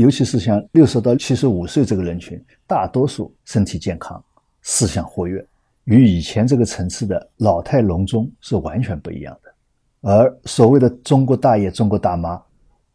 [0.00, 4.22] 尤其是像六十到七十五岁这个人群，大多数身体健康，
[4.62, 5.46] 思想活跃，
[5.84, 9.52] 与以前这个层次的老态龙钟是完全不一样的。
[10.00, 12.40] 而所谓的中国大爷、中国大妈，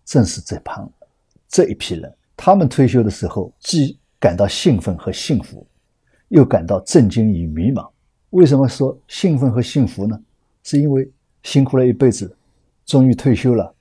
[0.03, 0.91] 正是这帮
[1.47, 5.67] 这一批人，他们退休的时候既感到兴奋和幸福，
[6.29, 7.87] 又感到震惊与迷茫。
[8.31, 10.19] 为什么说兴奋和幸福呢？
[10.63, 11.07] 是因为
[11.43, 12.35] 辛苦了一辈子，
[12.83, 13.74] 终于退休了，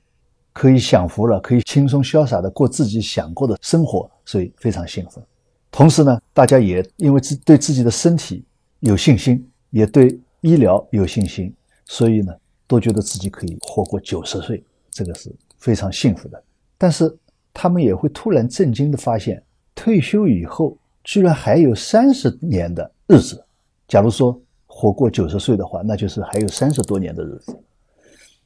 [0.54, 5.22] 可以享福了，可以轻松潇洒的过自己想过的生活，所以非常兴奋。
[5.70, 8.42] 同时呢，大家也因为自对自己的身体
[8.80, 11.52] 有信心，也对医疗有信心，
[11.84, 12.32] 所以呢，
[12.66, 16.42] 都觉得自己可以活过九十岁，这个是非常幸福的。
[16.78, 17.14] 但是
[17.52, 19.42] 他们也会突然震惊的发现。
[19.76, 23.44] 退休以后，居然还有三十年的日子。
[23.88, 27.58] 假如说活过九十岁的话，那就是还有三十多年的日子。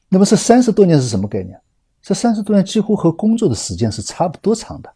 [0.09, 1.61] 那么这三十多年是什么概念？
[2.09, 4.91] 这三十多年几乎和工作的时间是差不多长的。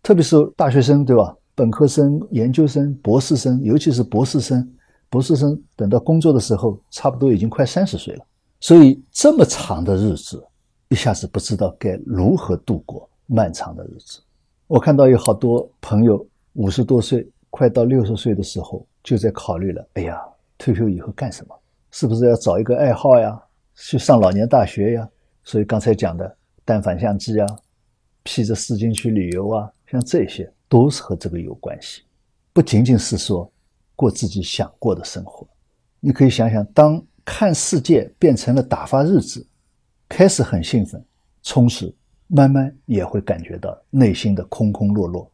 [0.00, 1.36] 特别是大学生，对吧？
[1.56, 4.72] 本科生、研究生、博士生，尤其是博士生，
[5.10, 8.24] 博士生等到工作的时候，差不多已经快三十岁了。
[8.60, 10.40] 所以这么长的日子，
[10.90, 14.20] 一下子不知道该如何度过漫长的日子。
[14.68, 20.16] 我看到有好多朋友五十多岁，快到六十岁的时候，就在考虑了：哎呀，
[20.58, 21.58] 退休以后干什么？
[21.90, 23.36] 是不是要找一个爱好呀？
[23.74, 25.08] 去上老年大学呀？
[25.42, 27.46] 所以刚才讲的单反相机啊，
[28.22, 32.02] 披着丝巾去旅游啊，像这些都是和这个有关系。
[32.52, 33.50] 不仅仅是说
[33.96, 35.46] 过自己想过的生活，
[36.00, 39.46] 你可以想想，当看世界变成了打发日子，
[40.08, 41.04] 开始很兴奋、
[41.42, 41.94] 充实。
[42.34, 45.30] 慢慢也会感觉到内心的空空落落。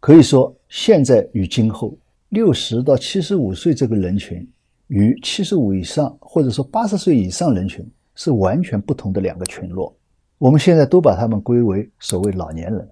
[0.00, 1.94] 可以说，现在与今后，
[2.30, 4.48] 六十到七十五岁这个人群，
[4.86, 9.94] 与七十五以上或者说八十岁以上人群是完全不同的两个群落。
[10.38, 12.88] 我们现在都把他们归为所谓老年人，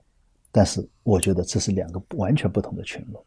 [0.53, 3.24] 但是我觉得这是两个完全不同的群落。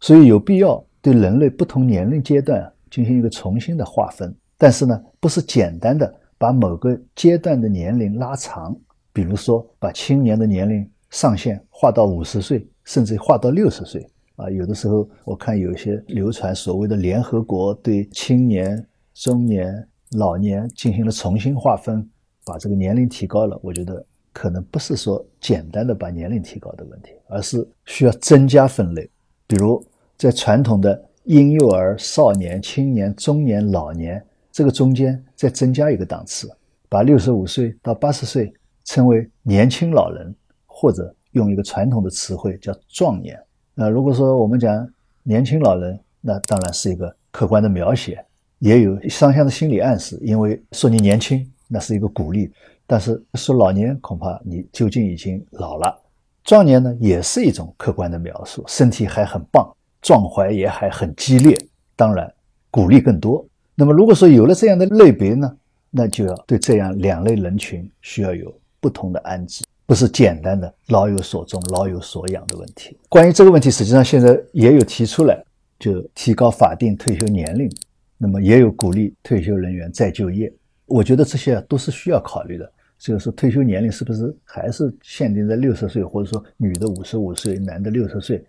[0.00, 4.34] 所以有必要对人类不同年龄阶段进行一个重新的划分。
[4.56, 8.76] 但是呢，不是简单的把某个阶段的年龄拉长。
[9.12, 22.08] 比如说，把青年的年龄上限划到五十岁，甚至划到六十岁，啊，有的时候我看有一些流传所谓的联合国对青年、中年、老年进行了重新划分，
[22.48, 23.58] 把这个年龄提高了。
[23.62, 29.08] 我觉得可能不是说简单的把年龄提高的问题，而是需要增加分类。
[29.46, 29.84] 比如
[30.16, 36.50] 在传统的婴幼儿、少年、青年、中年、老年这个中间再增加一个档次，
[36.88, 38.52] 把六十五岁到八十岁
[38.84, 40.34] 称为年轻老人，
[40.66, 43.38] 或者用一个传统的词汇叫壮年。
[43.74, 44.88] 那如果说我们讲
[45.22, 48.24] 年轻老人，那当然是一个客观的描写，
[48.58, 50.18] 也有双向的心理暗示。
[50.22, 52.50] 因为说你年轻，那是一个鼓励；
[52.86, 55.96] 但是说老年，恐怕你究竟已经老了。
[56.42, 59.70] 壮年呢，也是一种客观的描述，身体还很棒，
[60.02, 61.56] 壮怀也还很激烈，
[61.94, 62.28] 当然
[62.70, 63.46] 鼓励更多。
[63.74, 65.56] 那么如果说有了这样的类别呢，
[65.90, 69.64] 那就要对这样两类人群需要有不同的安置。
[69.86, 72.94] 不是简单的老有所终、老有所养的问题。
[73.08, 75.42] 关于这个问题，实际上现在也有提出来，
[75.78, 77.70] 就提高法定退休年龄，
[78.18, 80.52] 那么也有鼓励退休人员再就业。
[80.88, 82.72] 我觉得这些都是需要考虑的。
[82.98, 88.44] 就是说，退休年龄是不是还是限定在六十岁，或者说女的五十五岁，男的六十岁？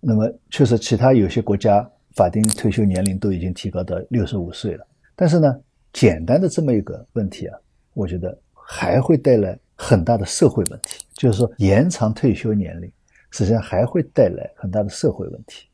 [0.00, 1.86] 那么确实，其他有些国家
[2.16, 4.86] 法定退休年龄都已经提高到六十五岁了。
[5.14, 5.60] 但是呢，
[5.92, 7.58] 简单的这么一个问题啊，
[7.92, 9.58] 我觉得还会带来。
[9.82, 12.92] 很大的社会问题，就是说延长退休年龄，
[13.30, 15.66] 实际上还会带来很大的社会问题，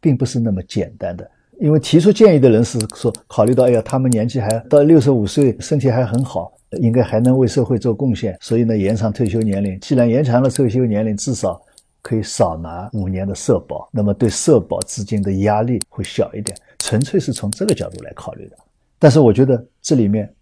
[0.00, 1.30] 并不是那么简单的。
[1.60, 9.78] 因为提出建议的人是说，考虑到哎呀，他们年纪还到六十五岁，身体还很好，应该还能为社会做贡献，所以呢，延长退休年龄。
[9.80, 11.60] 既然延长了退休年龄，至少
[12.02, 16.56] 可以少拿五年的社保，那么对社保资金的压力会小一点。
[16.78, 18.56] 纯粹是从这个角度来考虑的。
[18.98, 20.32] 但是我觉得这里面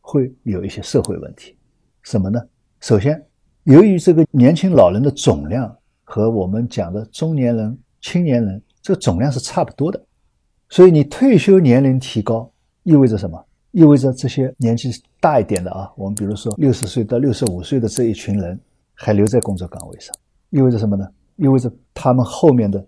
[0.00, 1.56] 会有一些社会问题，
[2.02, 2.40] 什么呢？
[2.80, 3.22] 首先，
[3.64, 10.02] 由于这个年轻老人的总量和我们讲的中年人、青年人这个总量是差不多的，
[10.70, 12.50] 所以你退休年龄提高
[12.84, 13.44] 意味着什么？
[13.72, 14.90] 意味着这些年纪
[15.20, 18.58] 大一点的啊，我们比如说六十岁到六十五岁的这一群人
[18.94, 20.14] 还留在工作岗位上，
[20.48, 21.06] 意味着什么呢？
[21.36, 22.82] 意味着他们后面的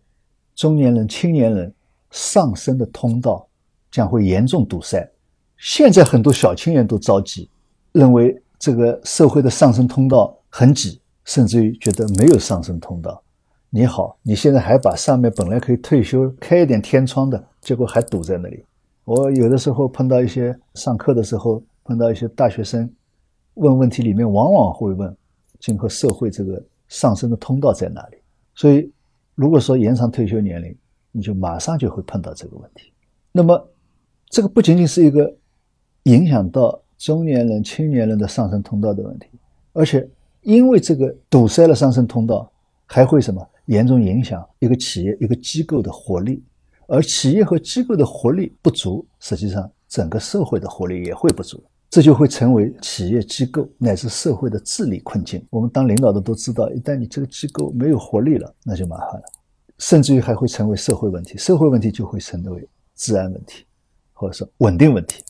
[0.54, 1.70] 中年人、青年人
[2.10, 3.46] 上升的通道
[3.90, 5.06] 将会严重堵塞。
[5.58, 7.50] 现在很多小青年都着急，
[7.92, 8.40] 认为。
[8.64, 13.20] 这个社会的上升通道很挤，甚至于觉得没有上升通道。
[13.74, 18.62] 你好，你现在还把上面本来可以退休开一点天窗的，结果还堵在那里。
[19.04, 22.86] 我有的时候碰到一些上课的时候，碰到一些大学生
[23.54, 25.16] 问问题，里面往往会问
[25.58, 28.18] 今后社会这个上升的通道在哪里。
[28.54, 28.92] 所以，
[29.34, 30.76] 如果说延长退休年龄，
[31.10, 32.92] 你就马上就会碰到这个问题。
[33.32, 33.68] 那么，
[34.28, 35.34] 这个不仅仅是一个
[36.04, 36.78] 影响到。
[36.98, 39.26] 中年人、青年人的上升通道的问题，
[39.72, 40.08] 而且
[40.42, 42.48] 因为这个堵塞了上升通道，
[42.86, 46.42] 还会什么严重影响一个企业、一个机构的活力。
[46.88, 55.42] 而企业和机构的活力不足，实际上整个社会的活力也会不足，这就会成为企业机构乃至社会的治理困境。
[55.50, 59.22] 我们当领导的都知道，一旦你这个机构没有活力了，那就麻烦了，
[59.78, 61.38] 甚至于还会成为社会问题。
[61.38, 63.64] 社会问题就会成为治安问题，
[64.12, 65.22] 或者说稳定问题。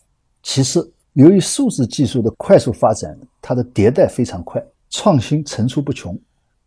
[0.43, 0.93] 其次。
[1.15, 6.19] 由于数字技术的快速发展，它的迭代非常快，创新层出不穷，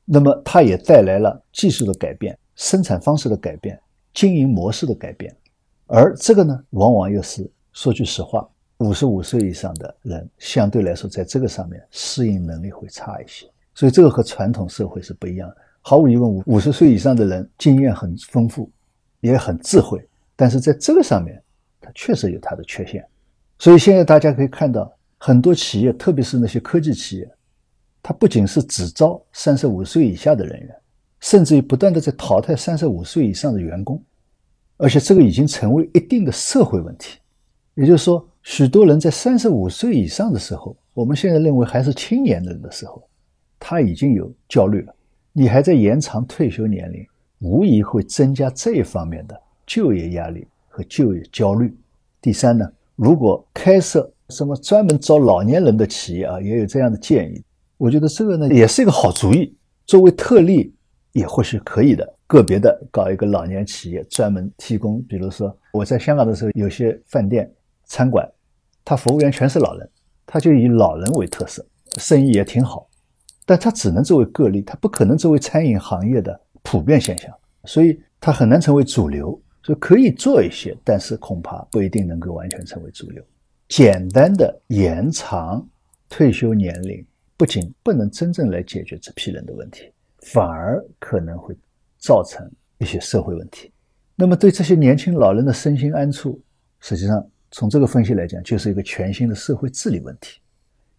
[0.05, 3.79] 那么它也带来了技术的改变、生产方式的改变、
[4.13, 5.35] 经营模式的改变，
[5.87, 8.47] 而这个呢，往往又是说句实话，
[8.77, 15.57] 五十五岁以上的人相对来说，在这个上面适应能力会差一些，所以这个和传统社会是不一样的。
[15.81, 18.71] 毫无疑问，五五十岁以上的人经验很丰富，
[19.21, 21.41] 也很智慧，但是在这个上面，
[21.81, 23.05] 它确实有它的缺陷。
[23.59, 27.29] 所以现在大家可以看到，很多企业，特别是那些科技企业，
[28.07, 30.75] 它不仅是只招三十五岁以下的人员，
[31.21, 33.99] 甚至于不断的在淘汰三十五岁以上的员工，
[34.77, 37.17] 而且这个已经成为一定的社会问题。
[37.73, 43.01] 也就是说，许多人在三十五岁以上的时候，我们现在认为还是青年人的时候，
[43.59, 44.93] 他已经有焦虑了。
[45.33, 47.03] 你还在延长退休年龄，
[47.39, 49.35] 无疑会增加这一方面的
[49.65, 51.75] 就业压力和就业焦虑。
[52.21, 52.71] 第三呢？
[52.95, 57.43] 如果开设什么专门招老年人的企业啊，也有这样的建议。
[57.77, 59.55] 我觉得这个呢也是一个好主意。
[59.85, 60.73] 作为特例
[61.11, 67.51] 也或许可以的，个别的搞一个老年企业，专门提供，比如说我在香港的时候，有些饭店、
[67.85, 68.27] 餐馆，
[68.83, 69.89] 他服务员全是老人，
[70.25, 71.65] 他就以老人为特色，
[71.97, 72.89] 生意也挺好。
[73.45, 77.31] 但他只能作为个例，他不可能作为餐饮行业的普遍现象，
[77.65, 79.39] 所以他很难成为主流。
[79.63, 83.23] 所以可以做一些，但是恐怕不一定能够完全成为主流。
[83.67, 85.67] 简单的延长
[86.07, 87.03] 退休年龄，
[87.37, 91.55] 不仅不能真正来解决这批人的问题，反而可能会
[91.97, 93.71] 造成一些社会问题。
[94.15, 96.41] 那么对这些年轻老人的身心安处，
[96.79, 100.39] 实际上从这个分析来讲，就是一个全新的社会治理问题。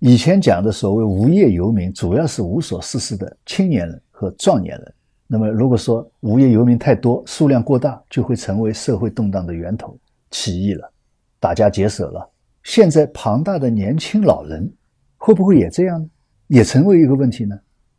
[0.00, 4.94] 以前讲的所谓无业游民，主要是无所事事的青年人和壮年人。
[5.26, 9.98] 那么如果说无业游民太多，数量过大，就会成为社会动荡的源头，
[10.30, 10.92] 起义了，
[11.40, 12.30] 打家劫舍了。
[12.62, 14.70] 现在庞大的年轻老人
[15.16, 16.08] 会不会也这样呢？
[16.48, 17.58] 也成为一个问题呢？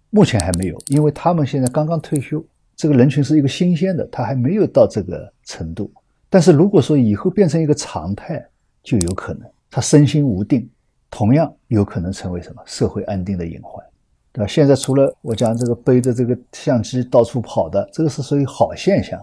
[0.09, 2.43] 目前还没有，因为他们现在刚刚退休，
[2.75, 5.91] 这个人群是一个新鲜的，他还没有到这个程度。
[6.29, 8.45] 但是如果说以后变成一个常态，
[8.83, 10.69] 就有可能他身心无定，
[11.09, 13.85] 同样有可能成为什么社会安定的隐患，
[14.31, 14.47] 对吧？
[14.47, 19.19] 现在除了我讲这个背着这个相机到处跑的，这个是属于好现象；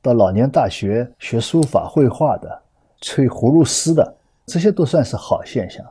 [0.00, 2.62] 到老年大学学书法绘画的，
[3.00, 4.14] 吹葫芦丝的。
[4.46, 5.84] 这些都算是好现象，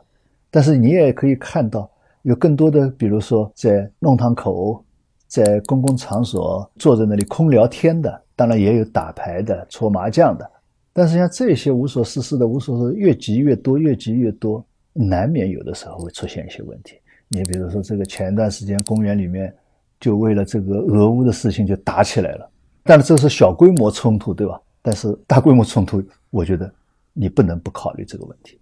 [0.50, 1.88] 但是你也可以看到，
[2.22, 4.84] 有更多的，比如说在弄堂口，
[5.26, 10.50] 在公共场所坐在那里空聊天的，当然也有打牌的、搓麻将的。
[10.92, 16.98] 但是像这些无所事事的、无所事越积越多、越积越多，难免有的时候会出现一些问题。
[17.28, 19.54] 你比如说，这个前一段时间公园里面
[20.00, 22.50] 就为了这个俄乌的事情就打起来了，
[22.82, 24.60] 但是这是小规模冲突，对吧？
[24.82, 26.72] 但是大规模冲突，我觉得。
[27.20, 28.60] 你不能不考虑这个问题，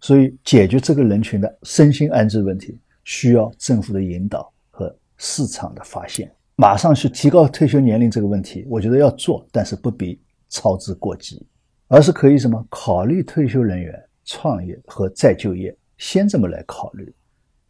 [0.00, 6.30] 所以解决这个人群的身心安置问题，需要政府的引导和市场的发现。
[6.56, 11.46] 马上去提高退休年龄这个问题，我觉得要做，但是不必操之过急，
[11.86, 13.94] 而是可以什么考虑退休人员
[14.24, 17.14] 创业和再就业，先这么来考虑，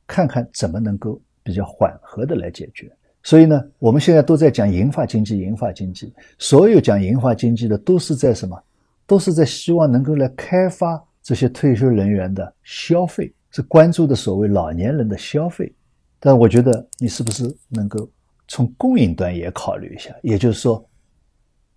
[0.06, 2.90] 看看怎么能够比较缓和的来解决。
[3.22, 8.56] 所以呢，我们现在都在讲银发经济，银发经济，所有讲银发经济的都是在什么？
[9.04, 15.74] 都是在希望能够来开发这些退休人员的消费，是关注的所谓老年人的消费。
[16.20, 18.06] 但我觉得你是不是能够
[18.48, 20.14] 从供应端也考虑一下？
[20.22, 20.86] 也就是说，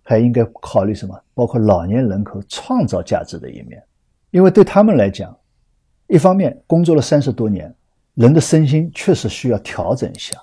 [0.02, 1.18] 还应该考虑什么？
[1.32, 3.82] 包括老年人口创造价值的一面。
[4.30, 5.34] 因为对他们来讲，
[6.06, 7.74] 一方面工作了三十多年，
[8.12, 10.36] 人的身心确实需要调整一下。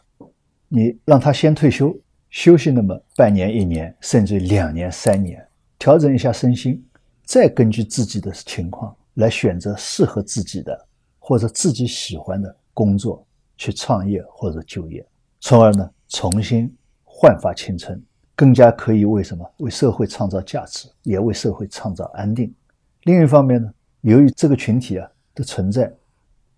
[0.68, 1.96] 你让他先退休，
[2.32, 5.48] 休息那么半年、一年，甚至两年、三年。
[5.78, 6.84] 调整一下身心，
[7.26, 10.88] 再根据自己的情况来选择适合自己的
[11.28, 13.21] 或者自己喜欢的工作
[13.57, 15.05] 去创业或者就业，
[15.41, 16.73] 从而呢重新
[17.03, 18.01] 焕发青春，
[18.34, 22.49] 更加可以为什么为社会创造价值，也为社会创造安定。
[23.03, 23.69] 另一方面呢，
[24.03, 25.93] 由于这个群体啊的存在，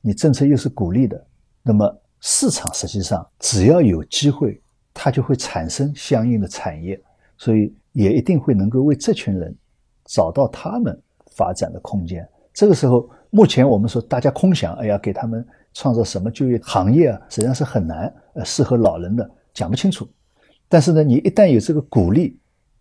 [0.02, 1.26] 你政策又是鼓励的，
[1.64, 4.62] 那么市场实际上只要有机会，
[4.94, 7.02] 它就会产生相应的产业，
[7.38, 7.74] 所以。
[7.94, 9.54] 也一定会能够为这群人
[10.06, 10.98] 找到他们
[11.32, 12.26] 发展的空间。
[12.54, 20.08] 这个时候，目前我们说大家空想，哎呀，给他们创造什么就业行业啊，实际上是很难，呃，适合老人的讲不清楚。
[20.68, 22.38] 但是呢，你一旦有这个鼓励，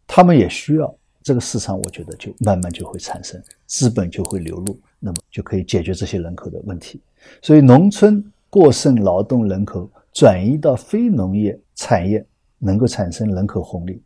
[0.06, 7.00] 他们也需要这个市场，我觉得就慢慢就会产生资本就会流入，那么就可以解决这些人口的问题。
[7.42, 12.24] 所以，农村过剩劳动人口转移到非农业产业，
[12.58, 14.02] 能够产生人口红利，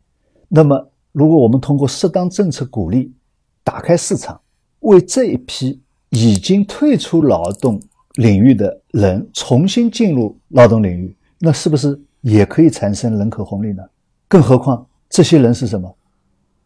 [0.47, 0.89] 那么。
[1.13, 3.13] 如果我们通过适当政策鼓励，
[3.63, 4.41] 打开市场，
[4.79, 5.79] 为这一批
[6.13, 7.81] 已经退出劳动
[8.15, 13.83] 领域的人重新进入劳动领域，那是不是也可以产生人口红利呢？
[14.27, 15.93] 更何况这些人是什么？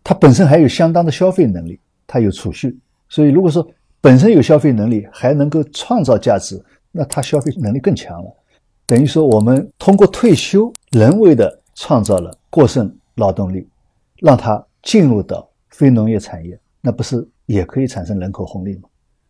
[0.04, 2.78] 他本身还有相当的消费能力，他有储蓄，
[3.10, 3.68] 所以如果说
[4.00, 8.32] 本身有消费能力，还能够创造价值，那他消费能力更强了。
[8.86, 13.68] 等于说，我们通过退休人为的创造了过剩劳动力。
[14.20, 18.87] 让他进入到非农业产业，那不是也可以产生人口红利吗？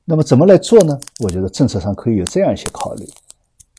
[0.10, 0.98] 那么怎么来做呢？
[1.20, 3.06] 我觉得政策上可以有这样一些考虑：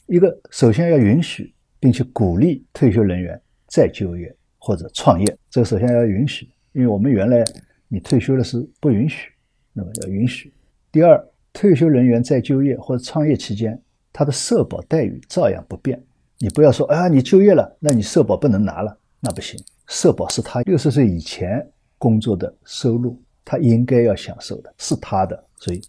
[0.06, 7.42] 一个，首先要允许并且鼓励退休人员再就业或者创业，这个首先要允许，因为我们原来
[7.88, 9.30] 你退休了是不允许，
[9.72, 10.52] 那么要允许。
[10.92, 11.18] 第二，
[11.54, 13.80] 退休人员再就业或者创业期间，
[14.12, 15.98] 他的社保待遇照样不变。
[16.36, 19.58] 你不要说啊，你就业了，那你社保不能拿了，那不行。
[19.86, 21.66] 社保是他六十岁以前
[21.96, 25.80] 工作的收入，他应该要享受的，是他的，所以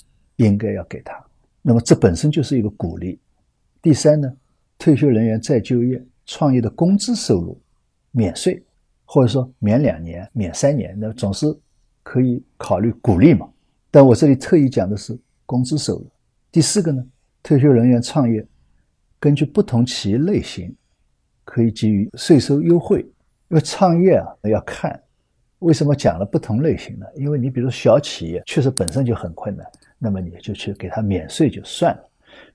[0.46, 1.14] 应该要给他。
[1.62, 3.20] 那么这本身就是一个鼓励。
[3.82, 4.34] 第三呢，
[4.78, 7.60] 退休人员再就业、创业的工资收入
[8.12, 8.62] 免税，
[9.06, 11.46] 或者说免两年、免三年，那总是
[12.04, 13.48] 可以考虑鼓励嘛。
[13.92, 16.08] 但我这里特意讲的是工资收入。
[16.52, 17.06] 第四个呢，
[17.44, 18.46] 退休人员创业，
[19.20, 20.74] 根据不同企业类型，
[21.44, 23.02] 可以给予税收优惠。
[23.50, 25.02] 因为创业啊，要看
[25.60, 27.06] 为什么讲了不同类型呢。
[27.16, 29.66] 因为你比如小企业确实本身就很困难，
[30.00, 32.04] 那么你就去给他免税就算了。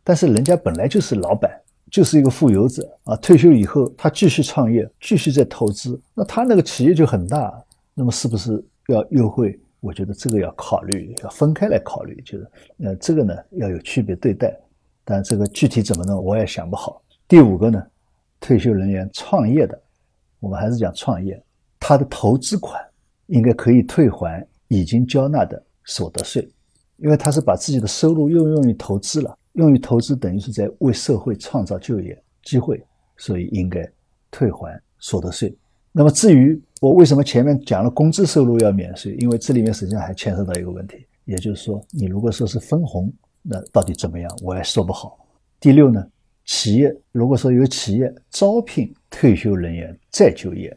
[0.03, 1.51] 但是人家本来就是老板，
[1.90, 7.62] 就是一个富有者啊，退休以后他继续创业，继续在投资，那他那个企业就很大，
[7.95, 9.59] 那么是不是要优惠？
[9.80, 12.51] 我觉得这个要考虑，要分开来考虑，就是
[12.82, 14.59] 呃，这个呢要有区别对待，
[15.05, 17.03] 但这个具体怎么弄我也想不好。
[17.28, 17.86] 第五个呢，
[18.40, 19.78] 退休人员创业的，
[20.40, 21.38] 我们还是讲创业，
[21.78, 22.82] 他的投资款
[23.26, 26.49] 应该可以退还已经交纳的所得税，
[27.05, 32.82] 因为他是把自己的收入又用于投资了，用于投资等于是在为社会创造就业机会，
[33.18, 33.86] 所以应该
[34.30, 35.55] 退还所得税。
[35.92, 39.14] 那么至于我为什么前面讲了工资收入要免税？
[39.16, 45.18] 因为这里面实际上还牵涉到一个问题，也就是说，你如果说是分红，那到底怎么样，我也说不好。
[45.61, 46.02] 第六呢，
[46.46, 50.74] 企业如果说有企业招聘退休人员再就业，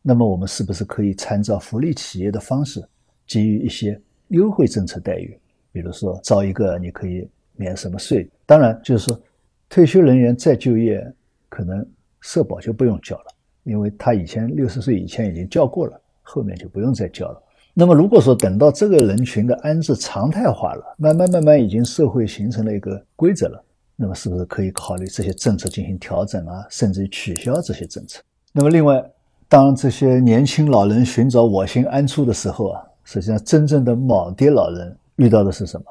[0.00, 2.82] 那么我们是不是可以参照福利企业的方式，
[3.26, 5.38] 给予一些优惠政策待遇？
[5.72, 8.28] 比如说招一个你可以免什么税？
[8.46, 9.20] 当然就是说，
[9.68, 11.06] 退休人员再就业，
[11.48, 11.86] 可能
[12.20, 13.24] 社保就不用交了。
[13.64, 17.42] 因为他以前六十岁以前已经交过了，后面就不用再交了。
[17.74, 23.62] 那么如果说等到这个人群的安置常态化了，慢慢慢慢已经社会形成了一个规则了，
[23.94, 28.22] 那么是不是可以考虑这些政策进行调整啊，甚至于取消这些政策？
[28.52, 29.04] 那么另外，
[29.48, 35.86] 当这些年轻老人寻找我心安处的时候啊，实际上真正的耄耋老人遇到的是什么？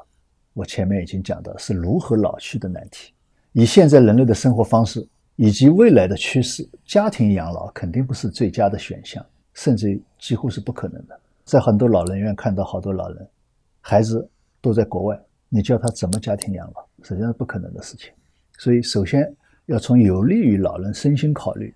[0.53, 3.13] 我前面已经讲到，是如何老去的难题。
[3.53, 5.07] 以现在人类的生活方式。
[5.39, 9.23] 以及未来的趋势，家庭养老肯定不是最佳的选项，
[9.53, 11.19] 甚至几乎是不可能的。
[11.45, 13.27] 在很多老人院看到好多老人，
[13.79, 14.27] 孩子
[14.61, 18.11] 都在国外，你叫他怎么家庭养老，实际上是不可能的事情。
[18.57, 19.31] 所以，首先
[19.67, 21.71] 要从有利于老人身心考虑，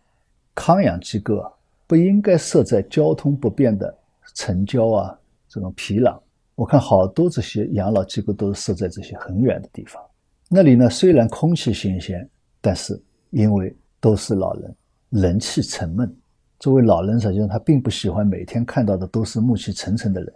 [0.55, 1.51] 康养机构啊，
[1.85, 3.95] 不应该设在交通不便的
[4.33, 6.19] 城郊啊这种皮壤。
[6.61, 9.99] 我看好多这些养老机构都是设在这些很远的地方，
[10.47, 12.29] 那里呢虽然空气新鲜，
[12.61, 13.01] 但是。
[13.31, 14.75] 因为都是老人，
[15.09, 16.13] 人气沉闷。
[16.59, 20.33] 作为老人，实际上他并不喜欢每天看到的都是暮气沉沉的人。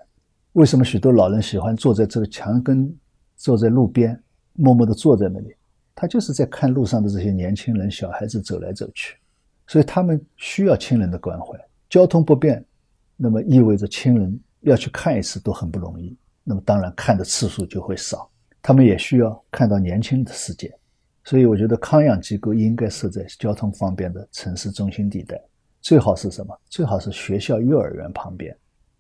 [0.53, 2.89] 为什么许多老人喜欢坐在这个墙根，
[3.36, 4.17] 坐在路边，
[4.53, 5.53] 默默地坐在那里？
[5.93, 9.17] 他就是在看路上的这些年轻人、小孩子走来走去，
[9.67, 11.47] 所以他们需要亲人的关怀。
[11.89, 12.63] 交通不便，
[13.17, 16.16] 那么意味着亲人要去看一次都很不容易。
[16.43, 18.30] 那么当然看的次数就会少。
[18.61, 20.72] 他们也需要看到年轻的世界。
[21.24, 25.41] 所以我觉得康养机构应该设在交通方便的城市中心地带，
[25.82, 26.55] 最好是什么？
[26.70, 28.55] 最好是学校、幼儿园旁边。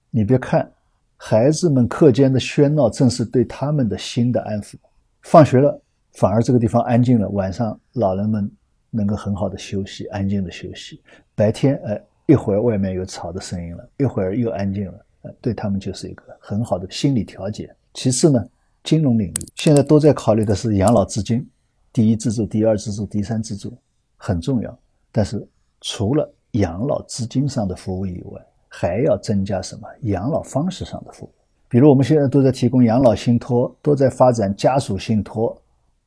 [0.09, 0.71] 你别看
[1.17, 4.73] 孩子们课间的喧闹，正是对他们的心的安抚。
[5.21, 5.79] 放学了，
[6.13, 8.51] 反而这个地方安静了，晚上老人们
[8.89, 11.01] 能够很好的休息，安静的休息。
[11.35, 15.04] 白天，哎，一会儿外面有吵的声音了，一会儿又安静了，
[15.41, 17.73] 对他们就是一个很好的心理调节。
[17.93, 18.43] 其次呢，
[18.83, 21.47] 金融领域现在都在考虑的是养老资金。
[21.93, 23.73] 第一支柱、第二支柱、第三支柱
[24.17, 24.77] 很重要，
[25.11, 25.47] 但是
[25.79, 29.87] 除了养老资金上的服务以外，还要增加什么？
[30.01, 31.29] 养老方式上的服务。
[31.69, 35.57] 比如我们现在都在提供养老信托，都在发展家属信托，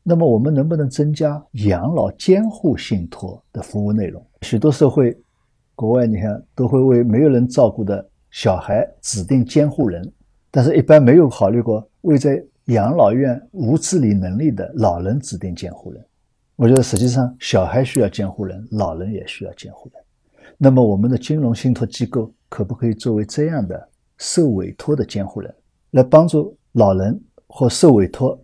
[0.02, 4.22] 那么我们能不能增加养老监护信托的服务内容？
[4.42, 5.18] 许多社会，
[5.74, 10.12] 国外你看都会为没有人照顾的小孩指定监护人，
[10.51, 16.05] 但是一般没有考虑过为在养老院无自理能力的老人指定监护人，
[16.57, 20.03] 我觉得实际上小孩需要监护人，老人也需要监护人。
[20.57, 25.55] 那么我们的金融信托机构可不可以作为这样的受委托的监护人，
[25.93, 28.39] 来帮助老人或受委托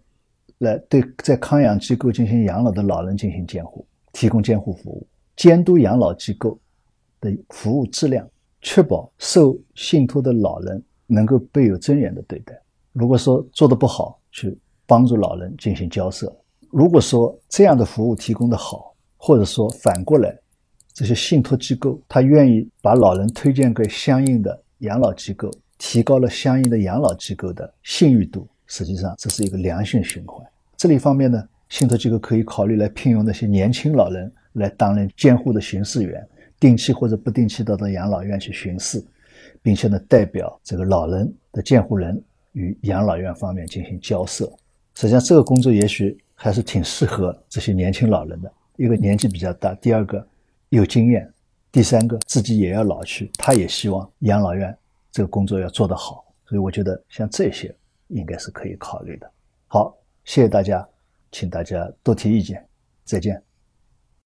[0.58, 5.06] 来对在康养机构进行养老的老人进行监护，提供监护服务，
[5.36, 6.58] 监督养老机构
[7.20, 8.26] 的服务质量，
[8.64, 12.58] 确保受信托的老人能够被有尊严的对待。
[12.92, 16.26] 如果说做的不好，去帮助老人进行交涉；
[16.70, 20.34] 如果说这样的服务提供的好，或者说反过来，
[20.94, 30.42] 这些信托机构他愿意把老人推荐给相应的养老机构，提高了相应的养老机构的信誉度，实际上这是一个良性循环。
[30.76, 36.26] 这里方面呢，信托机构可以考虑来聘用那些年轻老人来担任监护的巡视员，
[36.64, 39.04] 定期或者不定期的到养老院去巡视，
[39.60, 42.22] 并且呢，代表这个老人的监护人。
[42.54, 44.44] 与养老院方面进行交涉，
[44.94, 48.52] 实际上这个工作也许还是挺适合这些年轻老人的。
[48.76, 50.24] 一个年纪比较大，第二个
[50.68, 51.28] 有经验，
[51.72, 54.72] 第三个自己也要老去，他也希望养老院
[55.10, 56.24] 这个工作要做得好。
[56.46, 57.74] 所以我觉得像这些
[58.06, 59.28] 应该是可以考虑的。
[59.66, 59.92] 好，
[60.24, 60.88] 谢谢大家，
[61.32, 62.64] 请大家多提意见，
[63.04, 63.42] 再见。